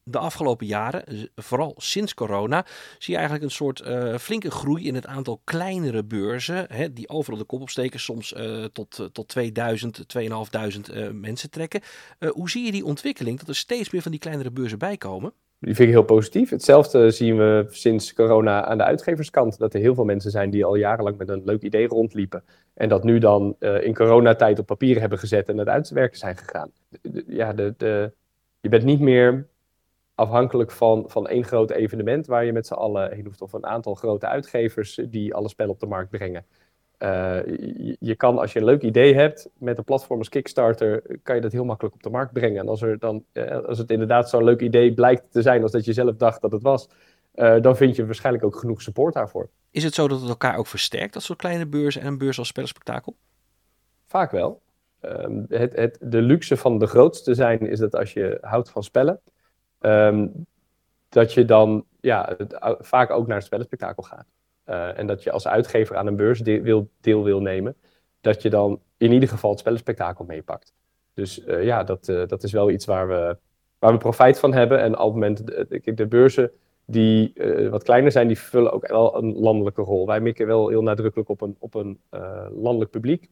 [0.08, 1.04] de afgelopen jaren,
[1.34, 2.64] vooral sinds corona,
[2.98, 7.08] zie je eigenlijk een soort uh, flinke groei in het aantal kleinere beurzen, hè, die
[7.08, 11.80] overal de kop opsteken, soms uh, tot, uh, tot 2000, 2500 mensen trekken.
[12.28, 15.32] hoe zie je die ontwikkeling, dat er steeds meer van die kleinere beurzen bijkomen?
[15.58, 16.50] Die vind ik heel positief.
[16.50, 19.58] Hetzelfde zien we sinds corona aan de uitgeverskant.
[19.58, 22.44] Dat er heel veel mensen zijn die al jarenlang met een leuk idee rondliepen.
[22.74, 26.70] En dat nu dan in coronatijd op papier hebben gezet en het uitwerken zijn gegaan.
[27.26, 28.12] Ja, de, de,
[28.60, 29.46] je bent niet meer
[30.16, 33.66] afhankelijk van, van één groot evenement waar je met z'n allen heen hoeft, of een
[33.66, 36.44] aantal grote uitgevers die alle spellen op de markt brengen.
[36.98, 37.46] Uh,
[38.00, 41.40] je, kan, als je een leuk idee hebt met een platform als Kickstarter, kan je
[41.40, 42.60] dat heel makkelijk op de markt brengen.
[42.60, 45.72] En als, er dan, uh, als het inderdaad zo'n leuk idee blijkt te zijn als
[45.72, 46.88] dat je zelf dacht dat het was,
[47.34, 49.48] uh, dan vind je waarschijnlijk ook genoeg support daarvoor.
[49.70, 52.38] Is het zo dat het elkaar ook versterkt, dat soort kleine beurzen en een beurs
[52.38, 53.16] als spellenspectakel?
[54.06, 54.60] Vaak wel.
[55.00, 58.82] Ehm, het, het, de luxe van de grootste zijn is dat als je houdt van
[58.82, 59.20] spellen,
[59.86, 60.46] Um,
[61.08, 62.36] dat je dan ja,
[62.78, 64.26] vaak ook naar het spellenspectakel gaat.
[64.66, 67.76] Uh, en dat je als uitgever aan een beurs deel wil, deel wil nemen,
[68.20, 70.74] dat je dan in ieder geval het spellenspectakel meepakt.
[71.14, 73.36] Dus uh, ja, dat, uh, dat is wel iets waar we,
[73.78, 74.80] waar we profijt van hebben.
[74.80, 76.50] En op het moment, de, de beurzen
[76.84, 77.32] die
[77.70, 80.06] wat kleiner zijn, die vullen ook wel een landelijke rol.
[80.06, 82.00] Wij mikken wel heel nadrukkelijk op een, op een
[82.52, 83.30] landelijk publiek.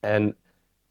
[0.00, 0.36] En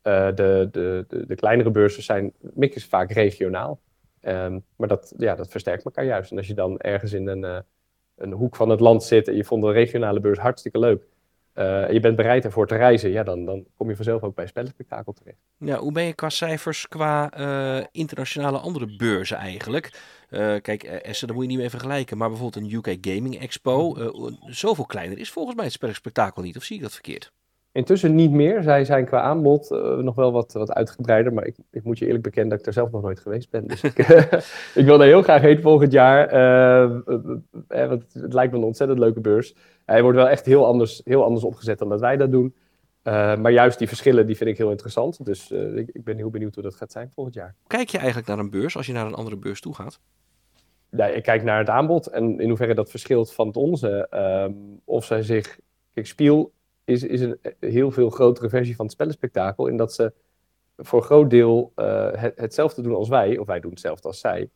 [0.02, 0.68] de, de,
[1.08, 3.80] de, de, kleinere beurzen zijn mikken vaak regionaal.
[4.22, 6.32] Um, maar dat, ja, dat versterkt elkaar juist.
[6.32, 7.60] En als je dan ergens in een, uh,
[8.16, 11.08] een hoek van het land zit en je vond de regionale beurs hartstikke leuk.
[11.56, 14.36] Uh, en je bent bereid ervoor te reizen, ja, dan, dan kom je vanzelf ook
[14.36, 15.38] bij spellenspectakel terecht.
[15.58, 20.18] Ja, hoe ben je qua cijfers, qua uh, internationale andere beurzen eigenlijk?
[20.62, 22.18] kijk, Essen, daar moet je niet mee vergelijken.
[22.18, 23.96] Maar bijvoorbeeld een UK Gaming Expo,
[24.46, 26.58] zoveel kleiner is volgens mij het spellenspectakel niet.
[26.58, 27.32] Of zie ik dat verkeerd?
[27.72, 28.64] Intussen niet meer.
[28.64, 31.34] Zij zijn qua aanbod uh, nog wel wat, wat uitgebreider.
[31.34, 33.68] Maar ik, ik, moet je eerlijk bekennen dat ik er zelf nog nooit geweest ben.
[33.68, 33.98] Dus ik,
[34.82, 36.34] ik wil er heel graag heen volgend jaar.
[36.34, 37.00] Uh,
[37.68, 39.56] want het lijkt me een ontzettend leuke beurs.
[39.86, 42.56] Hij wordt wel echt heel anders, heel anders opgezet dan dat wij dat doen.
[43.04, 45.26] maar juist die verschillen die vind ik heel interessant.
[45.26, 47.56] Dus ik, ik, ben heel benieuwd hoe dat gaat zijn volgend jaar.
[47.68, 50.00] Kijk je eigenlijk naar een beurs als je naar een andere beurs toe gaat?
[50.90, 54.08] Ja, ik kijk naar het aanbod en in hoeverre dat verschilt van het onze.
[54.10, 54.54] Ehm,
[54.86, 55.60] of zij zich...
[55.94, 56.52] Kijk, Spiel
[56.90, 59.68] is, is een heel veel grotere versie van het spellenspectakel.
[59.68, 60.14] In dat ze
[60.78, 64.20] voor een groot deel uh, het, hetzelfde doen als wij, of wij doen hetzelfde als
[64.20, 64.50] zij.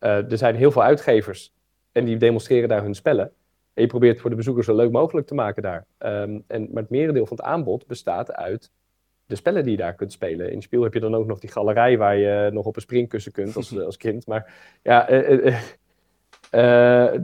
[0.00, 1.52] Uh, er zijn heel veel uitgevers
[1.92, 3.32] en die demonstreren daar hun spellen.
[3.74, 5.86] En je probeert het voor de bezoekers zo leuk mogelijk te maken daar.
[5.98, 8.70] Um, en, maar het merendeel van het aanbod bestaat uit
[9.26, 10.52] de spellen die je daar kunt spelen.
[10.52, 13.32] In Spiel heb je dan ook nog die galerij waar je nog op een springkussen
[13.32, 14.26] kunt als, als kind.
[14.26, 15.10] Maar ja,
[16.50, 17.14] uh,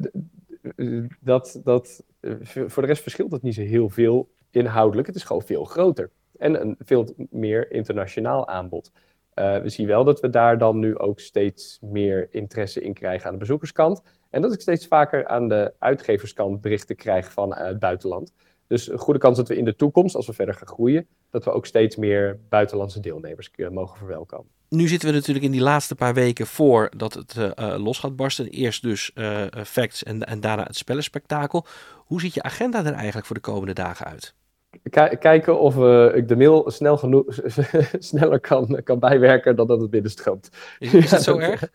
[1.20, 2.04] dat, dat,
[2.44, 6.10] voor de rest verschilt het niet zo heel veel inhoudelijk, het is gewoon veel groter.
[6.38, 8.90] En een veel meer internationaal aanbod.
[9.34, 13.26] Uh, we zien wel dat we daar dan nu ook steeds meer interesse in krijgen
[13.26, 14.02] aan de bezoekerskant.
[14.30, 18.32] En dat ik steeds vaker aan de uitgeverskant berichten krijg van het buitenland.
[18.66, 21.44] Dus een goede kans dat we in de toekomst, als we verder gaan groeien, dat
[21.44, 24.50] we ook steeds meer buitenlandse deelnemers mogen verwelkomen.
[24.68, 27.36] Nu zitten we natuurlijk in die laatste paar weken voor dat het
[27.76, 28.48] los gaat barsten.
[28.48, 29.12] Eerst dus
[29.64, 31.66] facts en, en daarna het spellenspectakel.
[31.96, 34.34] Hoe ziet je agenda er eigenlijk voor de komende dagen uit?
[35.18, 37.24] Kijken of uh, ik de mail snel genoeg,
[37.98, 40.50] sneller kan, kan bijwerken dan dat het binnenstroomt.
[40.78, 41.60] Is, is het zo erg?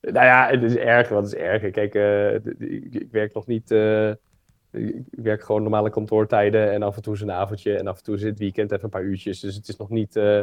[0.00, 1.08] nou ja, het is erg.
[1.08, 1.70] Wat is erg?
[1.70, 3.70] Kijk, ik, ik, werk nog niet
[4.72, 8.02] ik werk gewoon normale kantoortijden en af en toe is een avondje en af en
[8.02, 9.40] toe is het weekend even een paar uurtjes.
[9.40, 10.40] Dus het is nog niet uh,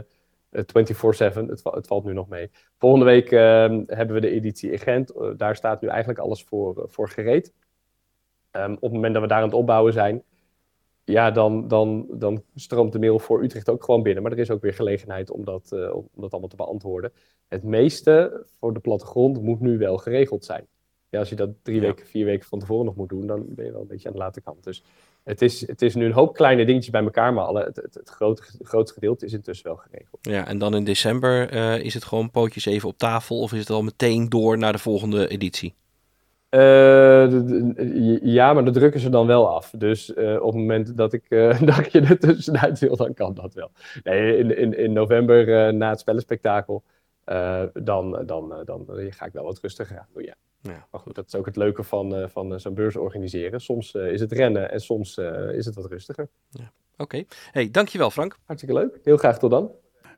[0.58, 2.52] 24-7, het, het, valt nu nog mee.
[2.78, 3.40] Volgende week uh,
[3.88, 5.14] hebben we de editie in Gent.
[5.38, 7.54] Daar staat nu eigenlijk alles voor, eh, voor gereed.
[8.52, 10.24] Um, op het moment dat we daar aan het opbouwen zijn,
[11.08, 14.24] ja, dan, dan, dan stroomt de mail voor Utrecht ook gewoon binnen.
[14.24, 17.12] Maar er is ook weer gelegenheid om dat, uh, om dat allemaal te beantwoorden.
[17.48, 20.68] Het meeste voor de plattegrond moet nu wel geregeld zijn
[21.10, 23.66] ja, als je dat drie weken, vier weken van tevoren nog moet doen, dan ben
[23.66, 24.64] je wel een beetje aan de late kant.
[24.64, 24.84] Dus
[25.24, 27.94] het is, het is nu een hoop kleine dingetjes bij elkaar, maar alle, het, het,
[27.94, 30.20] het grote, grootste gedeelte is intussen wel geregeld.
[30.22, 33.60] Ja, en dan in december uh, is het gewoon pootjes even op tafel of is
[33.60, 35.74] het al meteen door naar de volgende editie?
[36.50, 36.62] Uh,
[37.30, 39.74] de, ja, maar de drukken ze dan wel af.
[39.78, 43.34] Dus uh, op het moment dat ik, uh, dat je er tussenuit wil, dan kan
[43.34, 43.72] dat wel.
[44.04, 46.84] Nee, in, in, in november na het spellenspectakel,
[47.74, 50.36] dan, dan, dan ga ik wel wat rustiger aan doen, ja.
[50.62, 50.88] Ja.
[50.92, 53.62] Maar goed, dat is ook het leuke van, uh, van zo'n beurs organiseren.
[53.62, 55.18] Soms uh, is het rennen en soms
[55.52, 56.30] is het wat rustiger.
[56.50, 56.72] Ja.
[56.92, 57.02] Oké.
[57.04, 57.28] Okay.
[57.52, 58.38] Hey, dankjewel Frank.
[58.46, 59.00] Hartstikke leuk.
[59.04, 59.72] Heel graag tot dan.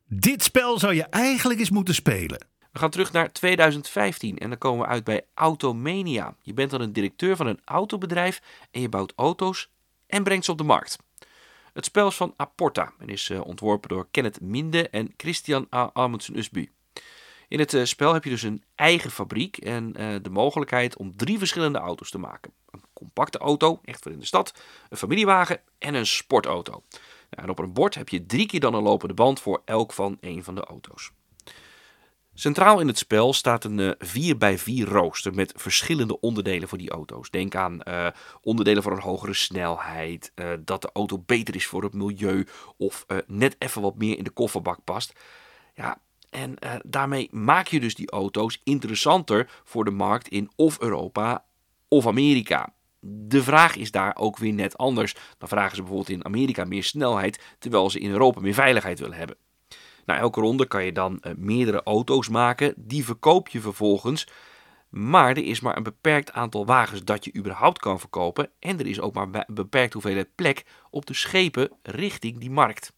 [0.06, 2.48] Dit spel zou je eigenlijk eens moeten spelen.
[2.72, 6.36] We gaan terug naar 2015 en dan komen we uit bij Automania.
[6.42, 8.42] Je bent dan een directeur van een autobedrijf
[8.72, 9.70] en je bouwt auto's
[10.08, 10.98] en brengt ze op de markt.
[11.74, 15.90] Het spel is van Aporta en is ontworpen door Kenneth Minde en Christian A.
[15.94, 16.72] Amundsen-Usbu.
[17.48, 21.16] In het uh, spel heb je dus een eigen fabriek en uh, de mogelijkheid om
[21.16, 22.52] drie verschillende auto's te maken.
[22.70, 26.84] Een compacte auto, echt voor in de stad, een familiewagen en een sportauto.
[27.30, 29.94] Nou, en op een bord heb je drie keer dan een lopende band voor elk
[29.94, 31.12] van een van de auto's.
[32.40, 33.92] Centraal in het spel staat een uh,
[34.86, 37.30] 4x4 rooster met verschillende onderdelen voor die auto's.
[37.30, 38.08] Denk aan uh,
[38.42, 43.06] onderdelen voor een hogere snelheid, uh, dat de auto beter is voor het milieu of
[43.28, 45.14] net even wat meer in de kofferbak past.
[45.76, 46.54] Ja, en
[46.86, 51.46] daarmee maak je dus die auto's interessanter voor de markt in of Europa
[51.88, 52.74] of Amerika.
[53.00, 55.16] De vraag is daar ook weer net anders.
[55.38, 59.18] Dan vragen ze bijvoorbeeld in Amerika meer snelheid, terwijl ze in Europa meer veiligheid willen
[59.18, 59.38] hebben.
[60.10, 62.74] Nou, elke ronde kan je dan uh, meerdere auto's maken.
[62.78, 64.28] Die verkoop je vervolgens.
[64.90, 68.50] Maar er is maar een beperkt aantal wagens dat je überhaupt kan verkopen.
[68.60, 72.94] En er is ook maar een beperkt hoeveelheid plek op de schepen richting die markt.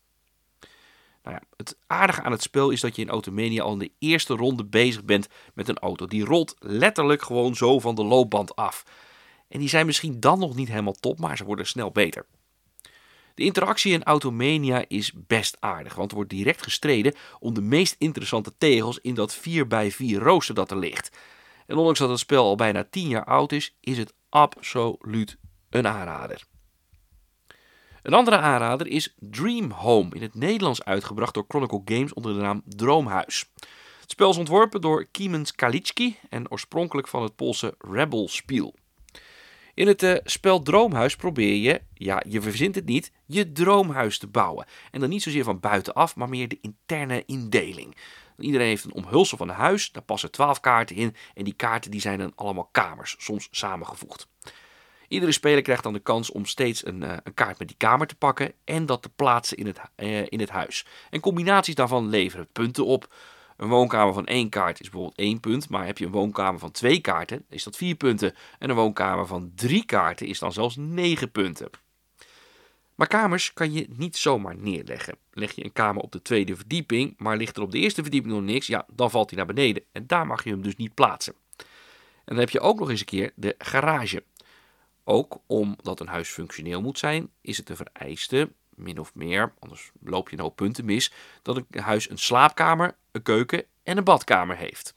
[1.24, 3.92] Nou ja, het aardige aan het spel is dat je in Automania al in de
[4.00, 6.06] eerste ronde bezig bent met een auto.
[6.06, 8.84] Die rolt letterlijk gewoon zo van de loopband af.
[9.48, 12.26] En die zijn misschien dan nog niet helemaal top, maar ze worden snel beter.
[13.36, 17.96] De interactie in Automania is best aardig, want er wordt direct gestreden om de meest
[17.98, 21.18] interessante tegels in dat 4x4 rooster dat er ligt.
[21.68, 25.38] En ondanks dat het spel al bijna 10 jaar oud is, is het absoluut
[25.70, 26.44] een aanrader.
[28.02, 32.40] Een andere aanrader is Dream Home, in het Nederlands uitgebracht door Chronicle Games onder de
[32.40, 33.52] naam Droomhuis.
[34.02, 38.76] Het spel is ontworpen door Kiemens Kalitski en oorspronkelijk van het Poolse Rebel Spiel.
[39.82, 44.28] In het uh, spel Droomhuis probeer je, ja, je verzint het niet, je droomhuis te
[44.28, 44.66] bouwen.
[44.92, 47.96] En dan niet zozeer van buitenaf, maar meer de interne indeling.
[48.38, 51.92] Iedereen heeft een omhulsel van een huis, daar passen twaalf kaarten in en die kaarten
[51.92, 54.28] die zijn dan allemaal kamers, soms samengevoegd.
[55.08, 58.08] Iedere speler krijgt dan de kans om steeds een, uh, een kaart met die kamer
[58.08, 60.86] te pakken en dat te plaatsen in het, uh, in het huis.
[61.10, 63.14] En combinaties daarvan leveren punten op.
[63.62, 66.72] Een woonkamer van één kaart is bijvoorbeeld één punt, maar heb je een woonkamer van
[66.72, 68.36] twee kaarten, is dat vier punten.
[68.60, 71.70] En een woonkamer van drie kaarten is dan zelfs negen punten.
[72.96, 75.18] Maar kamers kan je niet zomaar neerleggen.
[75.32, 78.34] Leg je een kamer op de tweede verdieping, maar ligt er op de eerste verdieping
[78.34, 79.84] nog niks, ja, dan valt hij naar beneden.
[79.92, 81.34] En daar mag je hem dus niet plaatsen.
[81.58, 81.66] En
[82.26, 84.24] dan heb je ook nog eens een keer de garage.
[85.04, 89.92] Ook omdat een huis functioneel moet zijn, is het een vereiste, min of meer, anders
[90.04, 94.04] loop je een hoop punten mis, dat een huis een slaapkamer, een keuken en een
[94.04, 94.96] badkamer heeft.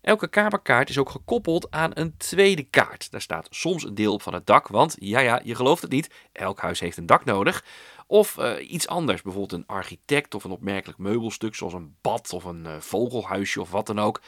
[0.00, 3.10] Elke kamerkaart is ook gekoppeld aan een tweede kaart.
[3.10, 5.90] Daar staat soms een deel op van het dak, want ja, ja, je gelooft het
[5.90, 7.64] niet, elk huis heeft een dak nodig.
[8.06, 12.44] Of uh, iets anders, bijvoorbeeld een architect of een opmerkelijk meubelstuk, zoals een bad of
[12.44, 14.20] een uh, vogelhuisje of wat dan ook.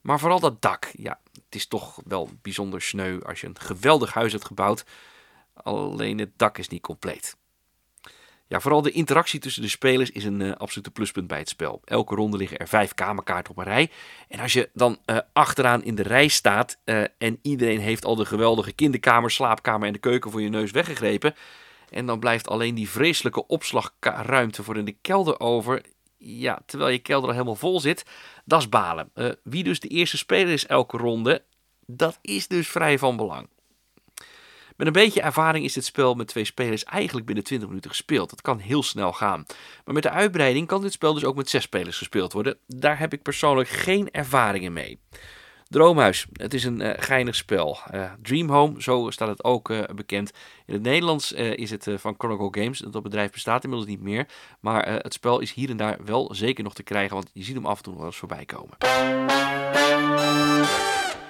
[0.00, 4.14] Maar vooral dat dak, ja, het is toch wel bijzonder sneu als je een geweldig
[4.14, 4.84] huis hebt gebouwd.
[5.54, 7.36] alleen het dak is niet compleet.
[8.48, 11.80] Ja, vooral de interactie tussen de spelers is een uh, absolute pluspunt bij het spel.
[11.84, 13.90] Elke ronde liggen er vijf kamerkaarten op een rij.
[14.28, 18.16] En als je dan uh, achteraan in de rij staat uh, en iedereen heeft al
[18.16, 21.34] de geweldige kinderkamer, slaapkamer en de keuken voor je neus weggegrepen.
[21.90, 25.82] En dan blijft alleen die vreselijke opslagruimte voor in de kelder over.
[26.18, 28.04] Ja, terwijl je kelder al helemaal vol zit.
[28.44, 29.10] Dat is balen.
[29.42, 31.42] wie dus de eerste speler is elke ronde,
[31.86, 33.48] dat is dus vrij van belang.
[34.76, 38.30] Met een beetje ervaring is dit spel met twee spelers eigenlijk binnen 20 minuten gespeeld.
[38.30, 39.46] Dat kan heel snel gaan.
[39.84, 42.58] Maar met de uitbreiding kan dit spel dus ook met zes spelers gespeeld worden.
[42.66, 44.98] Daar heb ik persoonlijk geen ervaringen mee.
[45.68, 47.78] Droomhuis, het is een uh, geinig spel.
[47.94, 50.32] Uh, Dream Home, zo staat het ook uh, bekend.
[50.66, 52.78] In het Nederlands is het van Chronicle Games.
[52.78, 54.26] Dat bedrijf bestaat inmiddels niet meer.
[54.60, 57.54] Maar het spel is hier en daar wel zeker nog te krijgen, want je ziet
[57.54, 58.76] hem af en toe wel eens voorbij komen.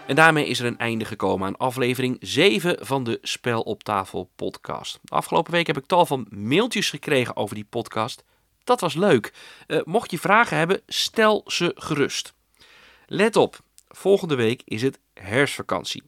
[0.07, 4.31] En daarmee is er een einde gekomen aan aflevering 7 van de Spel op tafel
[4.37, 5.01] podcast.
[5.05, 8.25] Afgelopen week heb ik tal van mailtjes gekregen over die podcast.
[8.65, 9.33] Dat was leuk.
[9.67, 12.35] Uh, mocht je vragen hebben, stel ze gerust.
[13.07, 16.03] Let op, volgende week is het herfstvakantie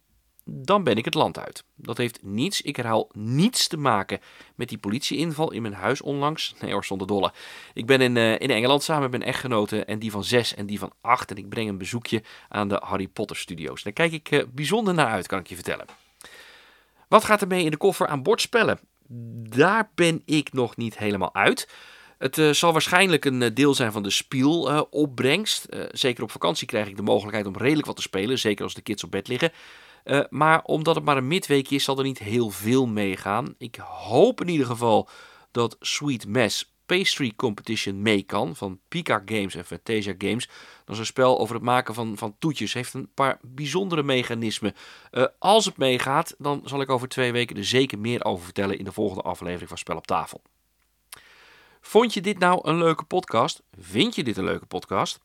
[0.51, 1.65] dan ben ik het land uit.
[1.75, 4.21] Dat heeft niets, ik herhaal niets te maken
[4.55, 6.55] met die politieinval in mijn huis onlangs.
[6.61, 7.33] Nee hoor, zonder dolle.
[7.75, 10.67] Ik ben in, uh, in Engeland samen met mijn echtgenoten en die van zes en
[10.67, 11.31] die van acht.
[11.31, 13.83] En ik breng een bezoekje aan de Harry Potter studio's.
[13.83, 15.87] Daar kijk ik uh, bijzonder naar uit, kan ik je vertellen.
[17.09, 18.79] Wat gaat er mee in de koffer aan bordspellen?
[19.57, 21.69] Daar ben ik nog niet helemaal uit.
[22.19, 25.67] Het uh, zal waarschijnlijk een deel zijn van de spielopbrengst.
[25.91, 28.81] zeker op vakantie krijg ik de mogelijkheid om redelijk wat te spelen, zeker als de
[28.81, 29.53] kids op bed liggen.
[30.09, 33.55] Uh, maar omdat het maar een midweekje is, zal er niet heel veel meegaan.
[33.59, 35.09] Ik hoop in ieder geval
[35.51, 40.47] dat Sweet Mess Pastry Competition mee kan van Pika Games en Fantasia Games.
[40.85, 42.73] Dat is een spel over het maken van, van toetjes.
[42.73, 44.75] Heeft een paar bijzondere mechanismen.
[45.11, 48.79] Uh, als het meegaat, dan zal ik over twee weken er zeker meer over vertellen
[48.79, 50.43] in de volgende aflevering van Spel op tafel.
[51.81, 53.63] Vond je dit nou een leuke podcast?
[53.79, 55.21] Vind je dit een leuke podcast?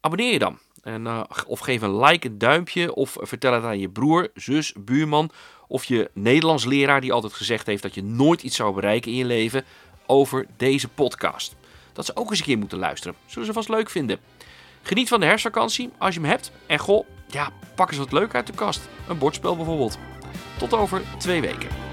[0.00, 0.58] Abonneer je dan.
[0.84, 2.94] En, uh, of geef een like, een duimpje.
[2.94, 5.30] Of vertel het aan je broer, zus, buurman.
[5.68, 9.16] Of je Nederlands leraar die altijd gezegd heeft dat je nooit iets zou bereiken in
[9.16, 9.64] je leven.
[10.06, 11.56] Over deze podcast.
[11.92, 13.16] Dat ze ook eens een keer moeten luisteren.
[13.26, 14.18] Zullen ze vast leuk vinden.
[14.82, 16.52] Geniet van de herfstvakantie als je hem hebt.
[16.66, 18.88] En goh, ja, pak eens wat leuk uit de kast.
[19.08, 19.98] Een bordspel bijvoorbeeld.
[20.58, 21.83] Tot over twee weken.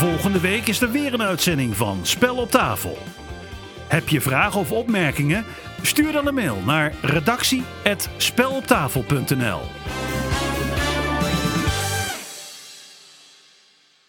[0.00, 2.98] Volgende week is er weer een uitzending van Spel op tafel.
[3.88, 5.44] Heb je vragen of opmerkingen?
[5.82, 9.60] Stuur dan een mail naar redactie@speloptafel.nl.